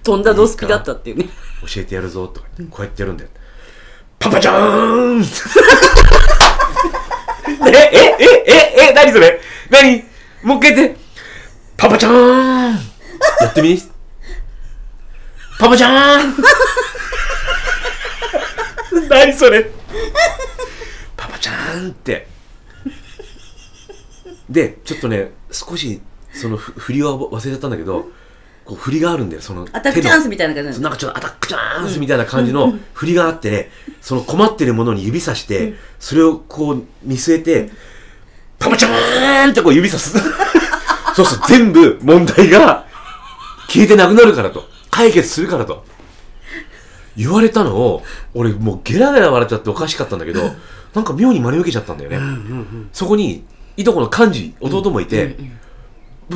[0.03, 1.29] 飛んだドスピだったっていうね。
[1.61, 3.31] 教えてやるぞとか言ってこうやってやるんだよ、
[4.23, 5.23] パパちゃーん
[7.67, 9.41] え、え、え、え、え、何それ？
[9.69, 10.05] 何？
[10.45, 10.97] もう一回言って。
[11.77, 12.13] パパちゃー
[12.71, 12.79] んや
[13.49, 13.77] ってみ？
[15.59, 16.23] パパちゃー
[19.01, 19.73] ん何それ？
[21.17, 22.29] パパちゃーんって。
[24.49, 26.01] で、ちょっとね、少し、
[26.33, 28.07] そのふ振りは忘れちゃったんだけど、
[28.65, 33.71] こう振りがあるんだよ、そのアタックチャンスみたいな感じなんかちょっとアタックチャンスみたいな感じの振りがあってね、
[34.01, 37.71] その困ってるものに指さして、それをこう見据えて、
[38.59, 40.17] パパちゃーんってこう指さす。
[41.15, 42.87] そうそう、全部問題が
[43.69, 44.69] 消えてなくなるからと。
[44.91, 45.85] 解決するからと。
[47.17, 48.03] 言われたのを、
[48.35, 50.43] 俺もうゲラゲラ笑っちゃっておかしかったんだけど、
[50.95, 52.19] なんか妙に真似受けちゃったんだよね。
[52.93, 53.45] そこに、
[53.77, 55.37] いとこの幹事、弟もいて、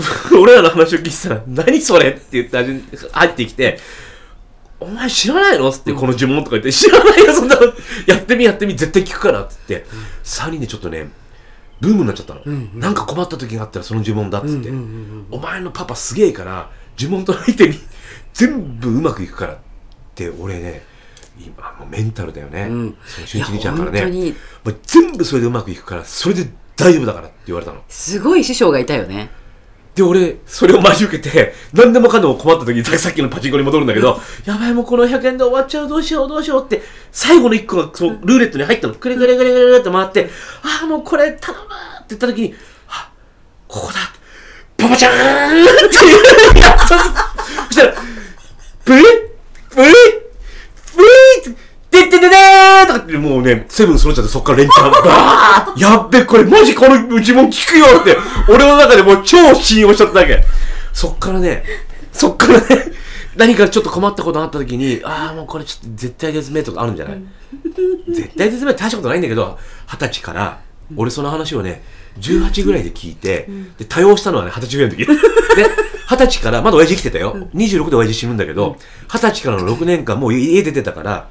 [0.40, 3.78] 俺らの話を聞いてたら、何それって言って入ってきて、
[4.78, 7.72] お前知らないのつって、この呪文とか言って、知らないよ、そんなの。
[8.06, 9.86] やってみ、やってみ、絶対聞くから、つって。
[10.24, 11.08] 3人でちょっとね、
[11.80, 12.40] ブームになっちゃったの。
[12.74, 14.70] なんか困った時があったらその呪文だっつって。
[15.30, 17.78] お前のパパすげえから、呪文唱えてみ、
[18.34, 19.58] 全部うまくいくからっ
[20.14, 20.84] て、俺ね、
[21.38, 22.66] 今もうメンタルだよね。
[22.66, 24.34] んその俊一兄ちゃんからね
[24.84, 27.82] 全部それでうまくいくから、それで大丈夫だからって言われたの。
[27.88, 29.30] すごい師匠がいたよね
[29.96, 38.94] で、俺、それを待ち受けて、何でもかんでも困った時に、さっきのパチンコに戻るんだけど、やばい、もうこの100円で終わっちゃう、どうしよう、どうしようって、最後の1個が、そう、ルーレットに入ったの。
[38.94, 40.28] くれくれくれくれって回って、
[40.62, 41.66] ああ、もうこれ頼むっ
[42.00, 42.54] て言った時に、
[42.88, 43.10] あ、
[43.66, 44.00] ここだ。
[44.76, 47.94] パパちゃーんってやったそしたら、
[48.84, 49.04] ブリッ
[49.74, 49.92] ブリッ
[50.94, 58.16] ブリッーとかってもうね、セブン揃っちゃってそっから連チャン、 バーやっべ、これマジこの呪文聞くよって、
[58.48, 60.42] 俺の中でもう超信用しちゃっただけ。
[60.92, 61.64] そっからね、
[62.12, 62.66] そっからね、
[63.36, 67.16] 何かちょっと困ったことがあった時に、ああ、もうこれちょっと絶対絶命とかあるんじゃない？
[68.14, 70.58] 絶対絶命大したことないんだけど、二十歳から、
[70.96, 71.82] 俺その話をね、
[72.20, 73.48] 18ぐらいで聞いて、
[73.78, 75.06] で、多用したのはね、二十歳ぐらいの時。
[75.56, 75.70] で、
[76.08, 77.36] 二十歳から、まだ親父生きてたよ。
[77.54, 78.76] 26で親父死ぬんだけど、
[79.12, 81.28] 二十歳からの6年間もう家出てたから、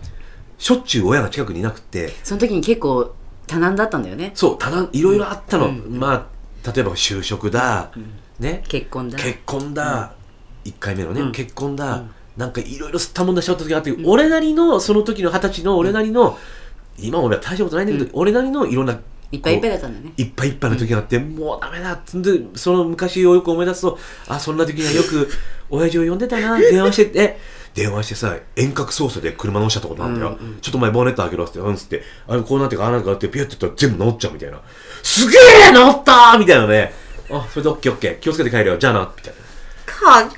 [0.66, 3.14] しょっちゅう親が近くにいなくて、その時に結構
[3.46, 4.32] 多難だったんだよね。
[4.34, 5.72] そう、ただ、いろいろあったの。
[5.72, 6.28] ま
[6.66, 7.92] あ、例えば就職だ、
[8.40, 9.20] ね、結婚だ。
[9.20, 10.16] 結婚だ、
[10.64, 16.36] 一1回目のね、結婚だ、なんかいろいろ吸ったもんだしちゃった時があって、俺なりの、その時の二十歳の俺なりの、
[16.98, 19.00] 今俺は大したことないんだけど、俺なりのいろんな、
[19.32, 20.14] いっぱいいっぱいだったんだね。
[20.18, 25.30] いっぱいいっぱいの時があって、もうダメだっつんで、その昔をよく思い出すと、あ、そんな時にはよく
[25.70, 27.38] 親父を呼んでたな、電話してて、
[27.76, 30.40] 電話してさ、遠隔操作で車乗しちゃったことなんだよ。
[30.62, 34.62] ちょっと前ボンネット開けろって、うんっつって、あれこうなってか、ああなってかって、ピュッてやったら全部乗っちゃうみたいな。
[35.04, 35.38] すげ
[35.70, 36.94] え乗ったーみたいなね。
[37.30, 38.20] あ、それでオッケーオッケー。
[38.20, 38.78] 気をつけて帰るよ。
[38.78, 39.46] じゃあな、みたいな。
[39.86, 40.38] かっけ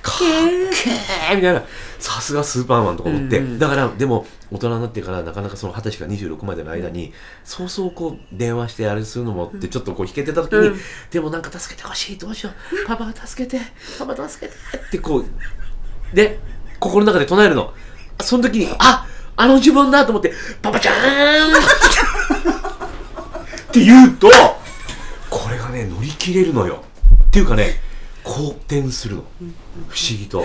[0.83, 1.63] けーみたいな。
[1.99, 3.39] さすがスーパーマンとか思って。
[3.57, 10.79] だから、でも、大人になってから、なかなかその20歳から26までの間に、そうそうこう、電話してあれするのもって、ちょっとこう、引けてた時に、うん
[11.11, 12.87] でもなんか助けてほしい、どうしよう。
[12.87, 13.59] パパ助けて、
[13.99, 15.25] パパ助けてってこう、
[16.15, 16.39] で、
[16.79, 17.73] 心の中で唱えるの。
[18.21, 20.97] その時に、ああの自分だと思ってパパちゃんっ
[23.71, 24.27] て言うと
[25.29, 26.83] これがね乗り切れるのよ。
[27.25, 27.75] っていうかね
[28.23, 29.23] 好転するの。
[29.89, 30.43] 不思議と。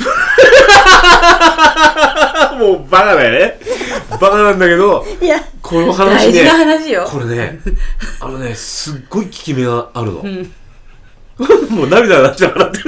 [2.58, 3.60] もうバカだよね。
[4.10, 7.04] バカなんだけどいやこの話ね大事な話よ。
[7.06, 7.60] これね
[8.20, 10.22] あのねすっごい効き目があるの、
[11.70, 12.66] もう涙が出しながら。
[12.66, 12.78] って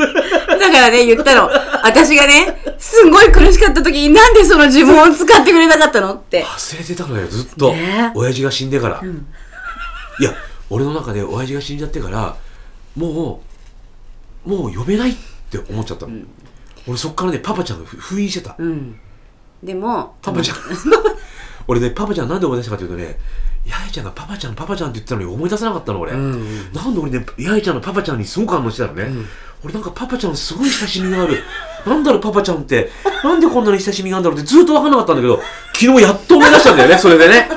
[0.63, 1.51] だからね言ったの。
[1.85, 6.15] 私がねすごい苦しかった時になんでその呪文を使ってくれなかったの？
[6.15, 6.45] って。
[6.45, 8.13] 忘れてたのよずっと、ね。
[8.15, 9.03] 親父が死んでから、
[10.19, 10.33] いや
[10.71, 12.37] 俺の中で親父が死んじゃってから
[12.97, 13.43] も
[14.47, 15.15] うもう呼べないっ
[15.51, 16.13] て思っちゃったの、
[16.87, 18.99] 俺そっからねパパちゃんがふ封印してた、うん。
[19.63, 20.57] でもパパちゃん。
[21.69, 23.17] 俺ねパパちゃんなんで思い出したかというとね
[23.69, 29.09] 八重ちゃんがパパちゃんパパちゃんって言ってたのに思い出せなかったの俺、んなんで俺ね八重ちゃんのパパちゃんにすごく反応してたのね、
[29.65, 31.43] 俺なんかパパちゃんすごい親しみがある。
[31.87, 32.91] なんだろうパパちゃんって。
[33.23, 35.41] なんでこんなに親しみがあるんだろうってずっと分かんなかったんだけど
[35.73, 37.49] 昨日やっと思い出したんだよねそれでね。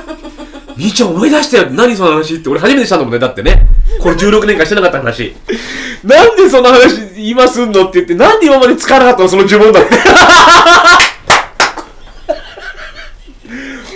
[0.76, 2.48] みーちゃん思い出したよ何その話って。
[2.48, 3.66] 俺初めてしたんだもんねだってね。
[4.00, 5.34] これ16年間してなかった話。
[6.04, 9.96] なんでその話今すんのって言ってなんで今まで使わなかったのその呪文だって。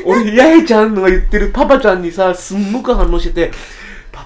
[0.05, 3.53] 俺八重ちゃんのが言ってるパパちゃんにさすんごく反応してて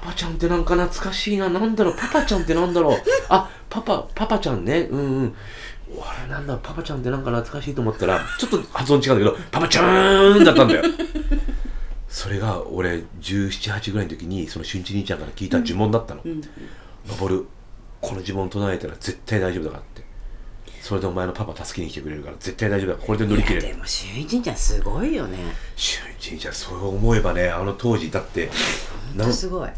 [0.05, 1.49] パパちゃんってなんか懐かしいな。
[1.49, 1.97] なんだろう。
[1.97, 2.99] パパちゃんってなんだろう。
[3.31, 4.81] あパパパパちゃんね。
[4.91, 5.35] うんうん。
[5.99, 10.83] あれなんだパパちゃんってなんか懐かしいと思ったらちょっと発音違うんだけどパパちゃーんだったんだよ。
[12.07, 16.21] それが俺1718ぐらいの時にその俊一兄ちゃんから聞いた呪文だったの
[17.09, 17.47] 「登る。
[18.03, 20.05] この呪文唱えたら絶対大丈夫だから」って。
[20.83, 22.97] それでお前のパパ助けに来てくれるから絶対大丈夫だ。
[22.99, 23.69] これで乗り切れる。
[23.69, 25.39] でも俊一ちゃんすごいよね。
[25.77, 28.51] 俊一兄ちゃんそう思えばねあの当時だって
[29.17, 29.71] なんすごい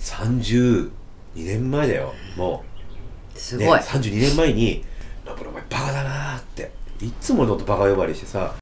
[0.00, 0.90] 32
[1.36, 2.64] 年前だよも
[3.32, 4.84] う、ね、すごい、32年前に
[5.24, 8.54] 「登るお前バカだな」っていっつも俺のことバカ呼ばわりしてさ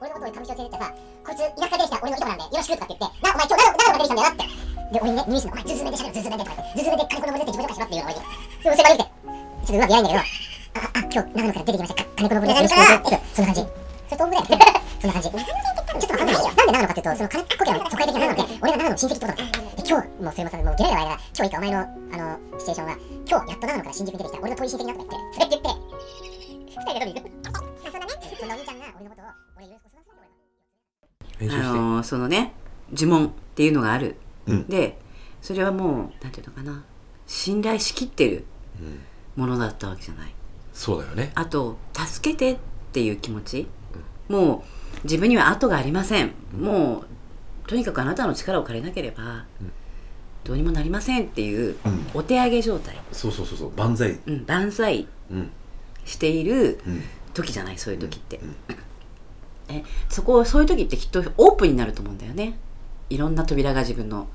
[0.00, 4.46] 俺のことを上条先生ってさ、こいつ田舎出てきた俺のいとこなんで、よろしくとかって言って、な、お前今日何の何の出てきたんだよなって。
[4.88, 9.06] で、俺にね、入院してお前ズーズーでしゃべる、ズーズーでとか言って、ズーズーで金子のぼれって自己紹介しろっていうのてちょっ
[9.66, 10.22] とうまく言えないんだけど、
[10.78, 13.68] あ、あ、今日長野から出てきました、か金子のぼれです、よろしくって、そんな感じ。
[14.08, 14.18] それ。
[14.18, 15.77] そんな感じ。
[15.88, 16.40] ちょっとわかんないよ。
[16.42, 19.48] なんで長野かっていうと、その金子家の疎開的な長野で、俺が長野の親戚ってことだから。
[19.48, 22.96] で、今日、もうそれもさ、もうゲラゲラ間、今日いいか、お前の、あの、シチュエーションは、
[23.28, 25.80] 今日やっと長野から新宿に出てきた、俺の遠い親戚なとか言って、滑って言って、
[26.68, 27.58] 二人で飲みに行く。
[27.88, 29.24] そんなね、そんなお兄ちゃんが俺のことを、
[29.56, 29.98] 俺よろしく
[31.40, 32.52] おあのーそのね
[32.92, 34.66] 呪文っていうのがある、うん。
[34.66, 34.98] で
[35.40, 36.84] それはもうなんていうのかな。
[37.26, 38.44] 信頼しきってる
[38.80, 39.00] うん。
[39.36, 40.34] ものだったわけじゃない。
[40.72, 41.30] そうだよね。
[41.36, 42.58] あと助けてっ
[42.92, 43.68] ていう気持ち、
[44.28, 44.62] もう
[45.04, 47.04] 自分には後がありません、も
[47.64, 49.44] うとにかくあなたの力を借りなければ、
[50.44, 52.06] どうにもなりませんっていう、うん。
[52.14, 54.18] お手上げ状態、そうそうそうそう万歳。
[54.26, 55.06] うん、万歳。
[55.30, 55.50] うん。
[56.06, 57.02] しているうん。
[57.34, 58.56] 時じゃないそういう時って、うん。
[59.68, 62.58] えそこそういう時ってきっとオープンになると思うんだよね。
[63.10, 64.26] いろんな扉が自分の。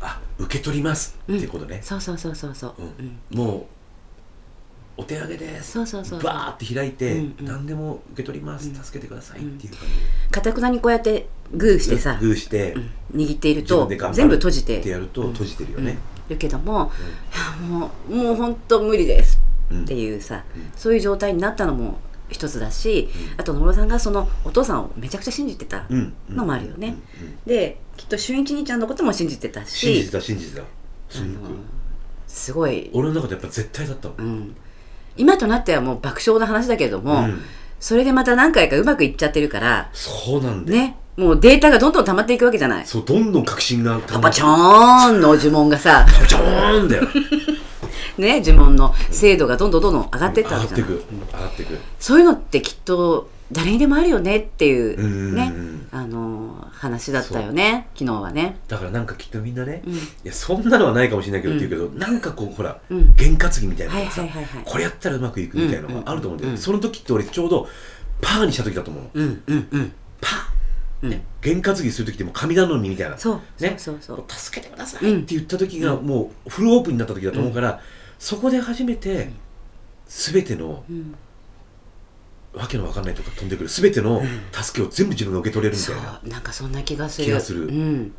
[0.00, 3.20] あ受け取りますってことね、そうそうそうそうそう、うん。
[3.32, 3.38] うん。
[3.46, 3.66] もう
[5.00, 5.72] お手上げです。
[5.72, 7.46] そうそうそうバーって開いて、うんうん。
[7.46, 9.80] 何でも受け取ります、助けてくださいっていう感
[10.30, 12.74] かたくなにこうやってグーしてじさ、グーして、
[13.12, 13.20] うん。
[13.20, 14.80] 握っていると全部閉じて。
[14.80, 16.92] ってやると閉じてるよね、るけども、
[17.68, 19.40] もうもう本当無理です。
[19.70, 19.84] うん。
[19.84, 20.70] っていうさ、うん。
[20.76, 26.12] そういう状態になったのも一つだし、あと野呂さんがそのお父さんをめちゃくちゃ信じてたうん。
[26.28, 27.26] のもあるよね、うん。
[27.26, 27.38] うん。
[27.46, 30.66] できっと俊一兄ちゃんのことも信じてたし信じてた信じてた
[31.08, 31.56] すあごくの
[32.26, 34.56] すごい、俺の中でやっぱ絶対だったもん、うん、
[35.16, 37.40] 今となってはもう爆笑な話だけれども、うん。
[37.80, 42.86] それでまた何回かうまくいっちゃってるからそうなんだよ、ねもうデータがどんどん溜まっていくわけじゃない。
[42.86, 47.02] そうどんどん確信がパパチョーンの呪文がさパパチョーンだよ。
[48.16, 50.86] ね呪文の精度がどんどんどんどん上がっていったわけじゃない。
[50.86, 51.36] 上がってく。
[51.36, 51.78] 上がってく。
[51.98, 55.52] そういうのってきっと誰にでもあるよねっていうね
[55.90, 58.56] あの話だったよね昨日はね。
[58.68, 59.94] だからなんかきっとみんなね、うん。
[59.94, 63.14] いやそんなのはないかもしれないけどって言うけど、なんかこうほら、うん。
[63.14, 64.24] 験担ぎみたいなのがさ、
[64.64, 67.68] これやったらうまくいくみたいなのがあると思うんだその時って俺ちょうど
[68.20, 69.10] パーにした時だと思うの。
[69.14, 69.92] うんうんうん。
[70.20, 70.32] パー、
[71.02, 71.10] うん。
[71.10, 73.18] ね、験担ぎする時ってもう神頼みみたいな。
[73.18, 73.62] そう。
[73.62, 73.74] ね。
[73.76, 73.98] そう。
[74.00, 74.24] そう。
[74.28, 77.80] 助けてくださいって言った時がもうフルオープンになった時だと思うから、
[78.18, 79.30] そこで初めて
[80.06, 81.14] 全てのうん
[82.52, 83.68] わけのわかんないとか飛んでくる。
[83.68, 84.22] 全ての
[84.52, 86.28] 助けを全部自分が受け取れるみたそいな、う。
[86.28, 87.26] なんかそんな気がする。
[87.26, 87.66] 気がする。
[87.66, 88.12] うん、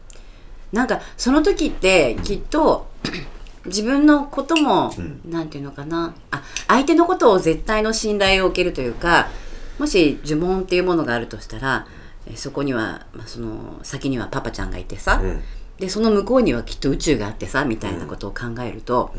[0.71, 2.87] なんかその時ってきっと
[3.65, 5.21] 自分のことも、うん。
[5.29, 6.15] なんていうのかな。
[6.31, 9.29] あ相手のことを絶対の信頼を受けるというか
[9.77, 11.85] もし呪文っていうものがあるとしたら
[12.25, 15.41] えそこには、まあ、その先にはパパちゃんがいてさ、うん。
[15.77, 19.13] でその向こうにはきっと宇宙があってさみたいなことを考えると、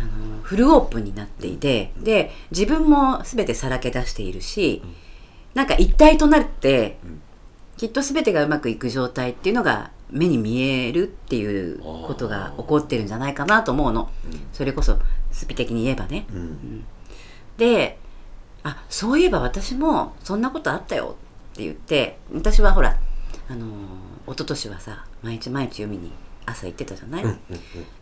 [0.00, 4.82] あのフルオープンになっていてで自分も全てさらけ出しているし、
[5.54, 7.20] なんか一体となって、ん。
[7.76, 14.10] きっと全てがうまくいく状態っていうのが目に見えるっていうことが起こってるんじゃないかなと思うの、
[14.52, 14.98] それこそ
[15.32, 16.26] スピ的に言えばね。
[16.30, 16.84] うん。
[17.56, 17.98] で
[18.62, 21.16] あそういえば私もそんなことあったよ
[21.52, 22.98] って言って私はほら
[23.48, 23.68] あのー
[24.26, 26.12] 一昨年はさ毎日毎日海に
[26.46, 27.38] 朝行ってたじゃない、うん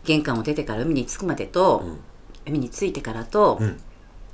[0.03, 1.99] 玄関を出てから海に着くまでと、うん。
[2.47, 3.79] 海に着いてからと、うん。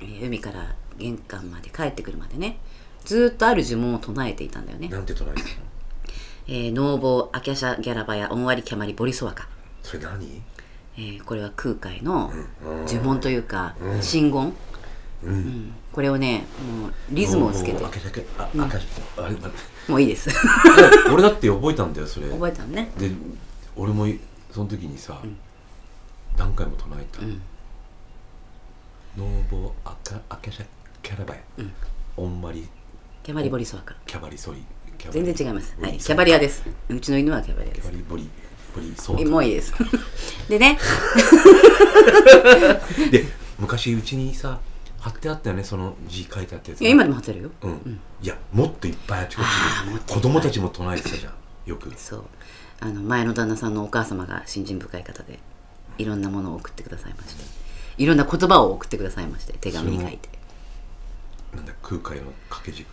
[0.00, 2.58] えー海から玄関まで帰ってくるまでね
[3.04, 4.88] ずーっとある呪文を唱えていたんだよね。
[4.88, 5.54] なんて唱えてたの
[6.48, 9.48] 「えー、ノーボーアキャシャギャラバヤオンアリキャマリボリソワカ
[9.82, 10.42] それ何」
[10.96, 12.32] えーこれは空海の
[12.64, 12.86] うん。
[12.86, 14.02] 呪文というか、うん。
[14.02, 14.52] 真言、う
[15.24, 15.34] うん。
[15.34, 15.74] ん。
[15.92, 16.46] これをね
[16.80, 17.82] もうリズムをつけて。
[19.88, 20.30] もういいです。
[21.12, 22.28] 俺だって覚えたんだよそれ。
[22.30, 22.90] 覚えたのね。
[22.98, 23.10] で
[23.76, 24.06] 俺も
[24.50, 25.36] その時にさ、ん。
[26.36, 27.42] 何回も唱えた、うん。
[29.16, 30.66] ノーボーアカアケシャ
[31.02, 31.72] キャラバヤ、うん。
[32.16, 32.66] オンマリ
[33.22, 33.94] キャバリボリソワカ。
[34.06, 34.64] キャバリソリ。
[35.10, 36.64] 全然違います、はい、キャバリアです。
[36.88, 37.82] うちの犬はキャバリアです。
[37.82, 38.30] キャバリボリ
[38.74, 39.74] ボリソワえもういいです。
[40.48, 40.78] でね。
[43.12, 43.24] で
[43.58, 44.58] 昔うちにさ
[44.98, 45.64] 貼ってあったよね。
[45.64, 47.50] その字書いてあったやついや今でも貼ってるよ。
[47.62, 49.42] うん、いやもっといっぱいあっちこ
[50.06, 51.34] ち子供たちも唱えてたじゃん。
[51.66, 51.92] よく。
[51.96, 52.24] そう
[52.80, 55.38] あの前の旦那さんのお母様が信心深い方で
[55.98, 57.44] いろんなものを送ってくださいまして。
[57.98, 60.28] いろんな言葉を送ってくださいまして手紙に書いて。
[61.54, 62.86] なんだ空海の掛け軸。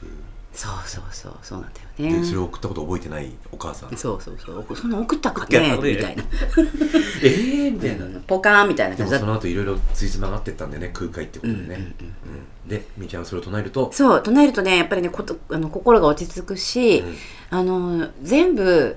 [0.53, 2.23] そうそうそうそうなんだでよね。
[2.23, 3.97] それを送ったこと覚えてないお母さん。
[3.97, 4.75] そうそうそう。
[4.77, 5.77] そんな送ったかね？
[5.81, 6.23] みたいな。
[7.21, 8.05] ええみたいな。
[8.25, 13.91] ポカーンみたいな感じその後いろいろついつまがってったんでね空海ってことでね、うんでみーちゃんがそれを唱えると？
[13.91, 17.15] そう唱えるとねやっぱりねことあの心が落ち着くし、うん。
[17.49, 18.95] あの全部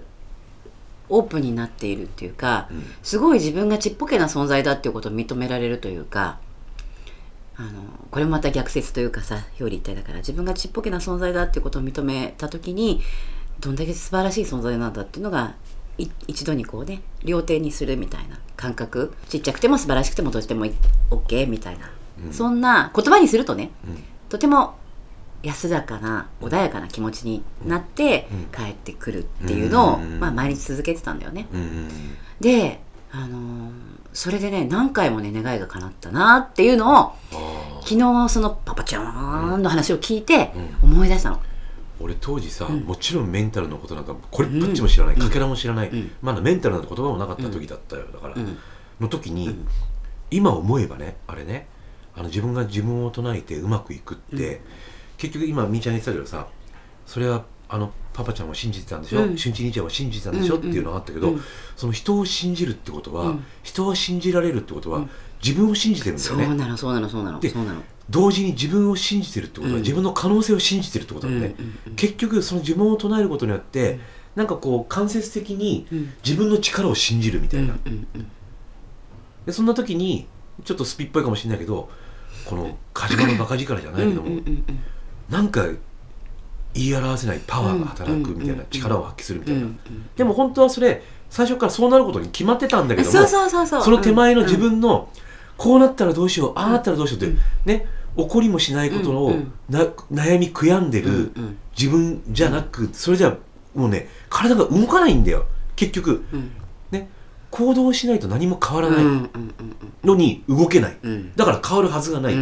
[1.09, 2.85] オープンになっているっていうか、うん。
[3.03, 6.39] すごい自分がちっぽけな存在だっていうことを認められるというか
[7.57, 13.01] あのこれもまた逆説というかさ表裏一体だから自分がちっぽけな存在だっていうことを認めた時に
[13.61, 15.55] どんだけ素晴らしい存在なんだっていうのが
[15.99, 19.15] い一度にこうね両手にするみたいな感覚。
[19.29, 20.73] ちっちゃくても素晴らしくてもどうしてもい
[21.11, 21.91] OK みたいな、
[22.27, 22.33] うん。
[22.33, 24.05] そんな言葉にするとねうん。
[24.29, 24.75] とても
[25.47, 28.45] 安らかな穏やかな気持ちになってうん。
[28.47, 30.19] 帰ってくるっていうのを、うん。
[30.19, 31.47] まあ、毎日続けてたんだよね。
[32.41, 32.81] で、
[33.13, 33.71] あのー
[34.13, 37.13] それでね何回もね願いが叶ったなっていうのを
[37.83, 41.41] 昨日そのパパちゃんの話を聞いてう思い出したの。
[42.01, 42.81] 俺当時さ、ん。
[42.81, 46.11] もちろんメンタルのことなんかこれっぽっちも知らない、うんかけらも知らない、うん。
[46.23, 48.07] まだメンタルなんて言葉もなかった時だったよ。
[48.11, 48.59] だから、うん。
[49.01, 49.69] の時に、うん。
[50.31, 51.69] 今思えばねあれね
[52.15, 54.63] あの自分が自分を唱えてうまくいくって、
[55.17, 56.47] 結局今みーちゃん言ってたけどさ
[57.07, 59.37] それはあのパパちゃんは信じてたんでしょ、うん。
[59.37, 61.41] 俊一兄ちゃんは信じてたんでしょ、うんうんっていうのがあったけど、うん。
[61.77, 63.45] その人を信じるってことは、うん。
[63.63, 65.11] 人は信じられるってことは、うん。
[65.45, 67.41] 自分を信じてるんだそうよねなのそうなのそうなの。
[67.41, 67.83] でそうなの。
[68.09, 69.83] 同時に自分を信じてるってことは、うん。
[69.83, 73.99] 自分の可能性を信じてるってことだよね、うんうんうん結局その自分を唱えることによって、
[74.35, 76.13] なんかこう間接的にうん。
[76.25, 78.31] 自分の力を信じるみたいな、うんうんうん。
[79.45, 80.27] でそんな時に
[80.65, 81.91] ちょっとスピっぽいかもしれないけど
[82.45, 84.65] この火事場のバカ力じゃないけども、うんうんうん
[85.31, 85.67] なんか
[86.75, 89.67] 言い表せないパワーが働くみたいな、力を発揮するみたいな、
[90.17, 94.61] でも本当はそれ最初からそうなることに決まってたんだけどもその手前の自うん。
[94.61, 95.09] 分の、
[95.57, 97.39] こうなったらどうしようああなったらどうしようって、うん。
[97.65, 99.35] ね怒りもしないことを、
[99.69, 101.33] 悩み悔やんでる、
[101.77, 103.37] 自分じゃなくそれじゃ
[103.75, 105.45] もうね体が動かないんだよ。
[105.75, 106.25] 結局。
[106.33, 106.51] うん。
[106.91, 107.09] ね
[107.51, 109.05] 行動しないと何も変わらない
[110.05, 111.33] のに動けない、うん。
[111.37, 112.37] だから変わるはずがない、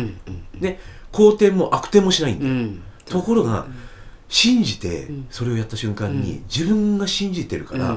[0.61, 0.81] ね
[1.15, 2.83] 好転も悪転もしないんだよ、うん。
[3.07, 3.67] ところが、
[4.29, 5.27] 信じてん。
[5.31, 6.43] それをやった瞬間に、うん。
[6.53, 7.97] 自分が信じてるから、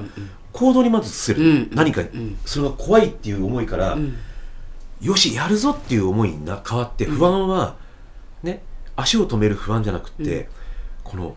[0.53, 2.38] 行動にまず移せる、うん何か、ん。
[2.45, 4.15] それが怖いっていう思いから、うん。
[5.01, 7.76] よしやるぞっていう思いにな変わって不安は、
[8.43, 8.61] ね
[8.95, 10.47] 足を止める不安じゃなくって、うん。
[11.03, 11.36] この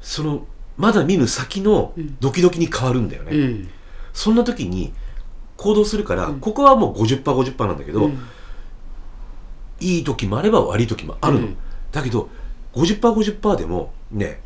[0.00, 0.44] その
[0.76, 2.16] まだ見ぬ先のうん。
[2.18, 3.68] ドキドキに変わるんだよね、うん。
[4.12, 4.92] そんな時に
[5.56, 6.40] 行動するから、うん。
[6.40, 8.18] ここはもう 50%50% なんだけど、うん
[9.80, 11.56] いい時もあれば悪い時もあるの、うん。
[11.92, 12.28] だけど
[12.74, 14.40] 50%50% でもね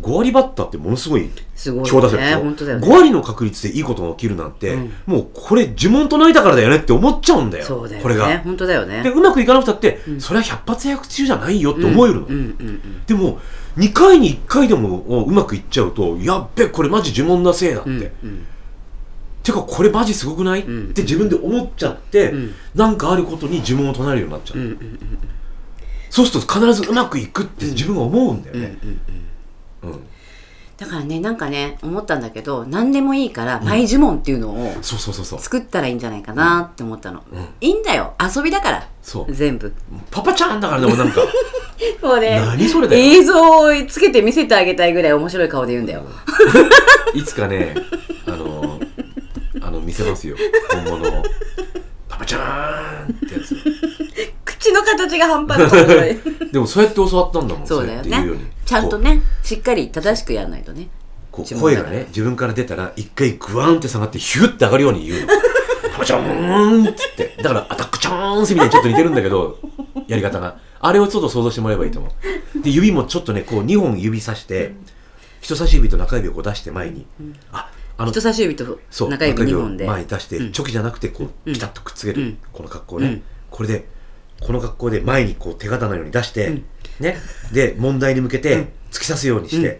[0.00, 2.86] 5割バッターってものすごい強打者でしょ、ね本当だよね。
[2.86, 4.92] 5割の確率でいいことが起きるなんて、うん。
[5.06, 7.64] もうこれ呪文唱えたからだよねって思っちゃうんだよ。
[7.64, 8.02] そうだよね。
[8.02, 8.38] これが。
[8.40, 9.02] 本当だよね。
[9.02, 10.20] でうまくいかなくたって、うん。
[10.20, 12.26] それは百発百中じゃないよって思えるの、
[13.06, 13.38] でも
[13.78, 18.46] 2回に1回でもうまくいっちゃうとやっべこれマジ呪文なせいだって、うんうん
[19.46, 20.90] てかこれマジすごくない、うん。
[20.90, 22.54] って自分で思っちゃって、うん。
[22.74, 24.98] なんかあることに呪文を唱えるようになっちゃう、うんうんうん
[26.08, 28.78] そうすると必ずうまくいくって自分が思うんだようんうんね、
[29.82, 30.06] うん。
[30.78, 35.40] だからねなんかね思ったんだけど何でもいいから前呪文っていうのをそうそうそうそう。
[35.40, 37.48] 作ったらいいんじゃないかなって思ったの、うん。
[37.60, 38.14] いいんだよ。
[38.34, 38.88] 遊びだから。
[39.02, 39.34] そう。
[39.34, 39.74] 全部。
[40.10, 41.20] パパちゃんだからでもなんか。
[42.02, 43.02] もうね何それだよ。
[43.02, 46.04] 映像をつけて見せてあげたいぐらい面白い顔で言うんだよ、
[47.14, 47.74] いつかね
[49.96, 50.36] せますよ。
[50.70, 51.22] 本物を。
[52.08, 53.56] パパちゃんってやつ。
[54.44, 56.18] 口の形が半端ない。
[56.52, 58.18] でもそうやって教わったんだもんそうだよね。
[58.24, 58.42] うように。
[58.64, 60.88] ちゃんとねしっかり正しくやらないとね。
[61.32, 65.20] 声がね自分から出たら一回グワーンって下がってヒュッて上がるように言う。
[65.20, 65.26] の
[65.92, 67.36] パパちゃんっつって。
[67.42, 69.58] だからアタックチャーンスみたいにちょっと似てるんだけど
[70.06, 70.58] やり方が。
[70.78, 72.08] あれをちょっと想像してもらえばいいと思
[72.54, 72.62] う。
[72.62, 74.74] で指もちょっとねこう2本指さして
[75.40, 77.06] 人差し指と中指をこう出して前に、
[77.52, 79.86] ああの人差し指とそう中指2本で。
[79.86, 80.52] 前に出して、うん。
[80.52, 82.38] チョキじゃなくてこうピタッとくっつける、うん。
[82.52, 83.22] この格好ね、うん。
[83.50, 83.88] これで
[84.40, 86.62] この格好で前にこう手刀のように出して、
[87.00, 87.16] ね。
[87.52, 89.78] で問題に向けて突き刺すようにして、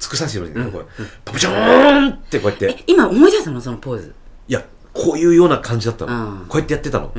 [0.00, 0.88] 突き刺すように、こう
[1.24, 2.70] パパチョーンってこうやって。
[2.70, 4.14] え今思い出したのそのポーズ？
[4.48, 7.14] いやこういうような感じだったの、うんこうやってやってたの、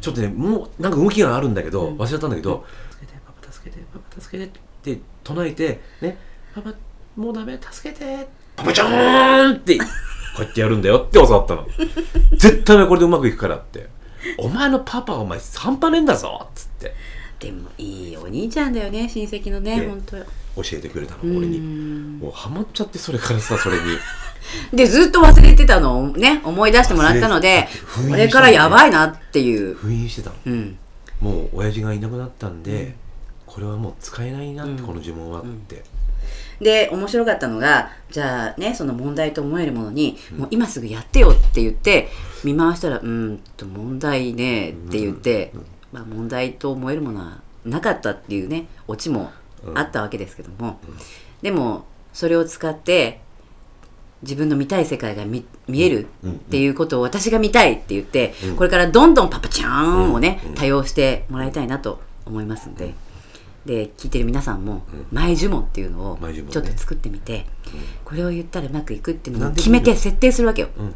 [0.00, 2.66] ちょっとねもうなんか動きがあるんだけど、忘れちゃったんだけど
[3.00, 4.50] 「助けてパパ助けてパパ助けて」
[4.94, 6.18] って唱えてね
[6.54, 6.74] 「パパ
[7.16, 9.84] もうダメ助けてパパちゃーん!」ってこ
[10.40, 11.66] うやってやるんだよって教わったの。
[12.36, 13.88] 絶対これでうまくいくからって
[14.38, 16.94] 「お前のパパお前半端ねえんだぞ」っつって。
[17.40, 20.16] でもいいお兄ちゃんだよね親戚のねね本当。
[20.16, 20.24] よ
[20.56, 21.58] 教えてくれたの俺に。
[21.60, 23.82] もうハマっちゃってそれからさそれに。
[24.72, 27.68] でずっと忘れてたのをね思い出してもらったので
[28.08, 29.74] これからやばいなっていう。
[29.74, 30.36] 封印してたの。
[30.46, 30.78] うん。
[31.20, 32.96] もう親父がいなくなったんで、
[33.46, 35.82] これはもう使えないなって、この呪文はって、
[36.60, 42.08] で面白かったのがじゃあねその問題と思えるものに、もう今すぐやってよって言って
[42.44, 45.52] 見回したら「うんと問題ね」って言って、
[45.92, 49.30] まあ、問題と思えるものはなかったっていうねオチも
[49.74, 50.78] あったわけですけども、
[51.42, 53.20] でもそれを使って
[54.22, 60.14] 自分の見たい世界が見見えるっていうことを私が見たいって言って、これからどんどんパパちゃん。
[60.14, 62.94] をね、多用してもらいたいなと思いますんで。
[63.66, 66.18] で聞いてる皆さんも前呪文っていうのを
[66.50, 67.46] ちょっと作ってみて、
[68.04, 70.94] これを言ったらうまくいくっていうのを決めて設定するわけよ、うん。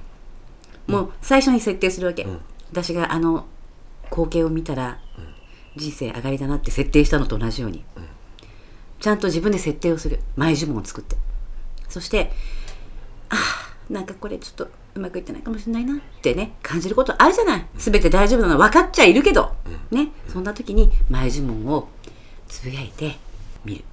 [0.87, 2.41] もう最初に設定するわけ、ん。
[2.71, 3.47] 私があの
[4.11, 4.99] 光景を見たら
[5.77, 7.85] 人生上がりだなって設定したのと同じように、
[9.01, 10.21] ちゃんと自分で設定をする。
[10.37, 11.17] 前呪文を作って。
[11.89, 12.31] そして
[13.31, 17.67] あーなんかこれちょっとうまくいってないかもしれないなってね感じることあるじゃない。
[17.77, 19.55] 全て大丈夫なの分かっちゃいるけど、
[19.91, 20.09] ね。
[20.27, 21.89] そんな時に前呪文を
[22.49, 23.17] つぶやいて
[23.65, 23.85] みる。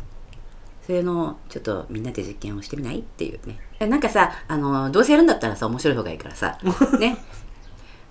[0.86, 3.00] それのちょっとみんなで実験をしてみない？
[3.00, 3.60] っていうね。
[3.88, 6.58] なんかさあのどうせやるんだったらさ面白い方がいいからさ。
[7.00, 7.18] ね。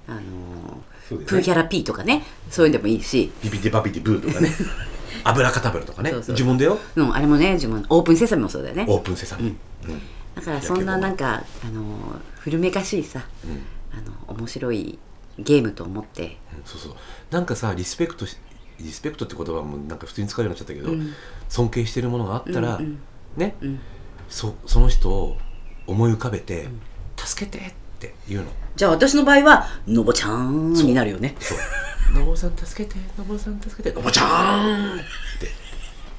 [0.09, 1.25] あのね。
[1.27, 2.25] プーキャラピーとかね。
[2.51, 4.51] そういうのでもいいし、ビビデバビデブーとかね。
[5.25, 6.13] 油かたぶるとかね。
[6.13, 6.79] 呪文だよ。
[6.97, 8.85] うん、あれもね自分オープンセサミもそうだよね。
[8.89, 9.55] オープンセサミ、
[9.87, 10.01] うん。
[10.35, 13.63] だからそんななんかあの古めかしいさうん。
[13.97, 14.99] あの面白い
[15.39, 16.39] ゲームと思って。
[16.65, 16.95] そうそう。
[17.31, 18.37] なんかさリスペクトし
[18.81, 21.13] リスペクトって言葉もなんか普通に使うようになっちゃったけど、うん。
[21.49, 22.99] 尊敬してるものがあったら、うんうん。
[23.37, 23.81] ね、うん。
[24.29, 25.39] そその人を
[25.87, 26.69] 思い浮かべて、
[27.17, 28.49] 助けてって言うの。
[28.77, 31.37] じゃあ私の場合はのぼちゃんになるよね。
[31.39, 31.59] そう
[32.19, 35.03] 「のぼさん助けてのぼさん助けてのぼちゃん!」っ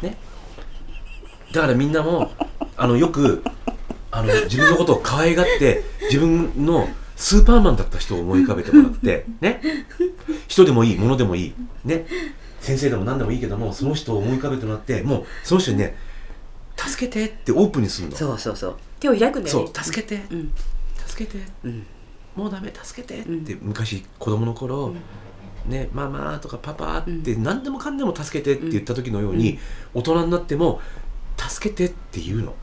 [0.02, 0.08] て。
[0.08, 0.18] ね。
[1.52, 2.32] だからみんなも
[2.78, 3.44] あのよく
[4.12, 9.62] あの自分のことを可愛がって自分のスーパーマンだった人を思い浮かべてもらってね。
[10.48, 11.54] 人でもいい物でもいい。
[11.84, 12.06] ね
[12.66, 15.96] 先生でも何でもいいけどもその人を思い浮かべてもらってもうその人にね
[16.76, 18.16] 「助けて」ってオープンにするの。
[18.16, 18.78] そうそうそう。
[19.00, 20.52] 手を開くんだよそねう助けて、うん。
[21.06, 21.46] 助けて。
[21.64, 21.86] うん。
[22.36, 22.74] もうダメ。
[22.74, 24.94] 助けてって、昔子供の頃、
[25.68, 29.60] ねママとかパパって何でもかんでも助けてって言った時のように、
[29.94, 30.82] 大人になっても
[31.38, 32.56] 助けてって言うの、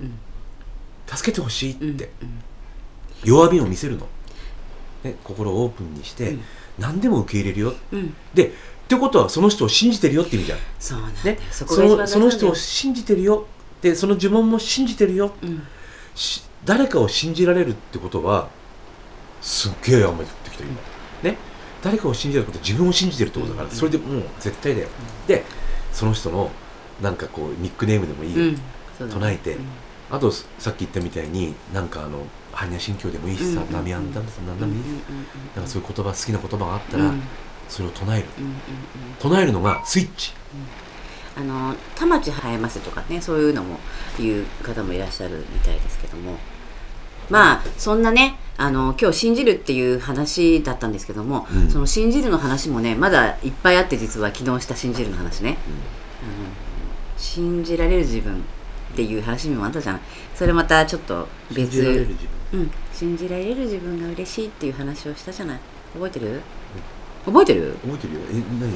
[1.07, 2.11] 助けてほしいって、
[3.25, 4.07] 弱みを見せるの、
[5.05, 6.37] ね、心をオープンにして、
[6.79, 7.75] 何でも受け入れるよ。
[7.93, 8.15] うん。
[8.35, 8.53] で
[8.93, 13.47] ってことはその人を信じてるよって意味じゃん、そうなんね、そのその人を信じてるよ。
[13.81, 15.63] でその呪文も信じてるよ、うん。
[16.15, 18.49] し誰かを信じられるってことは
[19.41, 20.77] すっげえ雨降ってきた今、
[21.23, 21.37] ね。
[21.83, 24.89] 誰かを信じることは自分を信じてるってことだから、それでもう絶対だよ、
[25.27, 25.43] で
[25.93, 26.51] その人の
[27.01, 28.59] なんかこうニックネームでもいい、
[28.99, 29.65] 唱えて、うん。
[30.11, 32.19] あとさっき言ったみたいになんかあの
[32.53, 34.97] 般若心経でもいいしさ、うんナミアンダンス何でもいい、うんうん。
[35.57, 37.23] なんかそういう言葉好きな言葉があったら、うん
[37.73, 38.27] それを唱える。
[38.39, 38.57] うんうんうん。
[39.19, 40.33] 唱えるのがスイッチ。
[41.35, 43.79] あの田町生えますとかねそういうのも
[44.19, 46.37] 言う方もいらっしゃるみたいですけども。
[47.31, 51.71] まあそんなねあの今日信じるっていう話だったんですけども、うん。
[51.71, 55.57] その信じるの話もねまだいっぱいあって実は昨日した信じるの話ね、
[56.23, 56.33] あの
[57.17, 58.45] 信じられる自分
[58.93, 60.03] っていう話にもあったじゃない
[60.35, 61.73] それまたちょっと別。
[61.73, 62.61] 信じられる自分。
[62.61, 65.61] うん、信じられる自分が嬉しいっていう話をしたじゃない。
[65.95, 66.41] 覚えてる、
[67.25, 67.77] 覚えてる？
[67.83, 68.21] 覚えてるよ。
[68.31, 68.73] え何？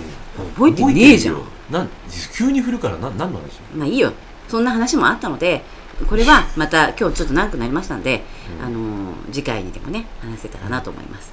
[0.55, 1.43] 覚えてねえじゃん。
[1.71, 1.89] なん
[2.37, 3.61] 急に振るからな何の話？
[3.75, 4.13] まあいいよ。
[4.49, 5.65] そんな話もあったので
[6.09, 8.23] これはまた今日ちょっと長くなりましたんで、
[8.63, 11.33] あのー次回にでもね話せたらなと思います、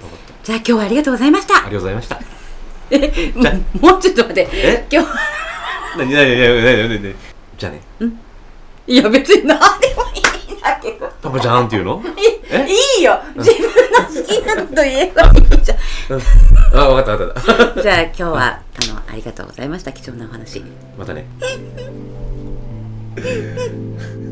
[0.00, 0.44] 分かった。
[0.44, 1.54] じゃあ今日はありがとうございました。
[1.54, 2.14] ありがとうございました。
[2.14, 2.22] も
[3.84, 4.48] うもうちょっと待って。
[4.52, 4.86] え？
[4.90, 5.08] 今日。
[5.98, 6.10] 何？
[6.10, 6.14] 何？
[6.14, 6.38] 何？
[6.38, 6.64] 何？
[6.64, 6.88] 何？
[6.88, 7.02] 何？
[7.02, 7.14] 何？
[7.58, 7.82] じゃあね
[8.86, 9.58] いや別に何？
[9.80, 10.22] でもいい
[11.22, 12.02] パパちゃんっていうの？
[12.50, 12.66] え？
[12.68, 13.18] いいよ。
[13.36, 13.70] 自分の
[14.08, 15.78] 好きなこと言えばいいじゃん。
[16.74, 17.82] あ分かった分かった。
[17.82, 18.60] じゃあ今日はあ
[18.92, 19.92] のありがとうございました。
[19.92, 20.62] 貴重なお話。
[20.98, 21.24] またね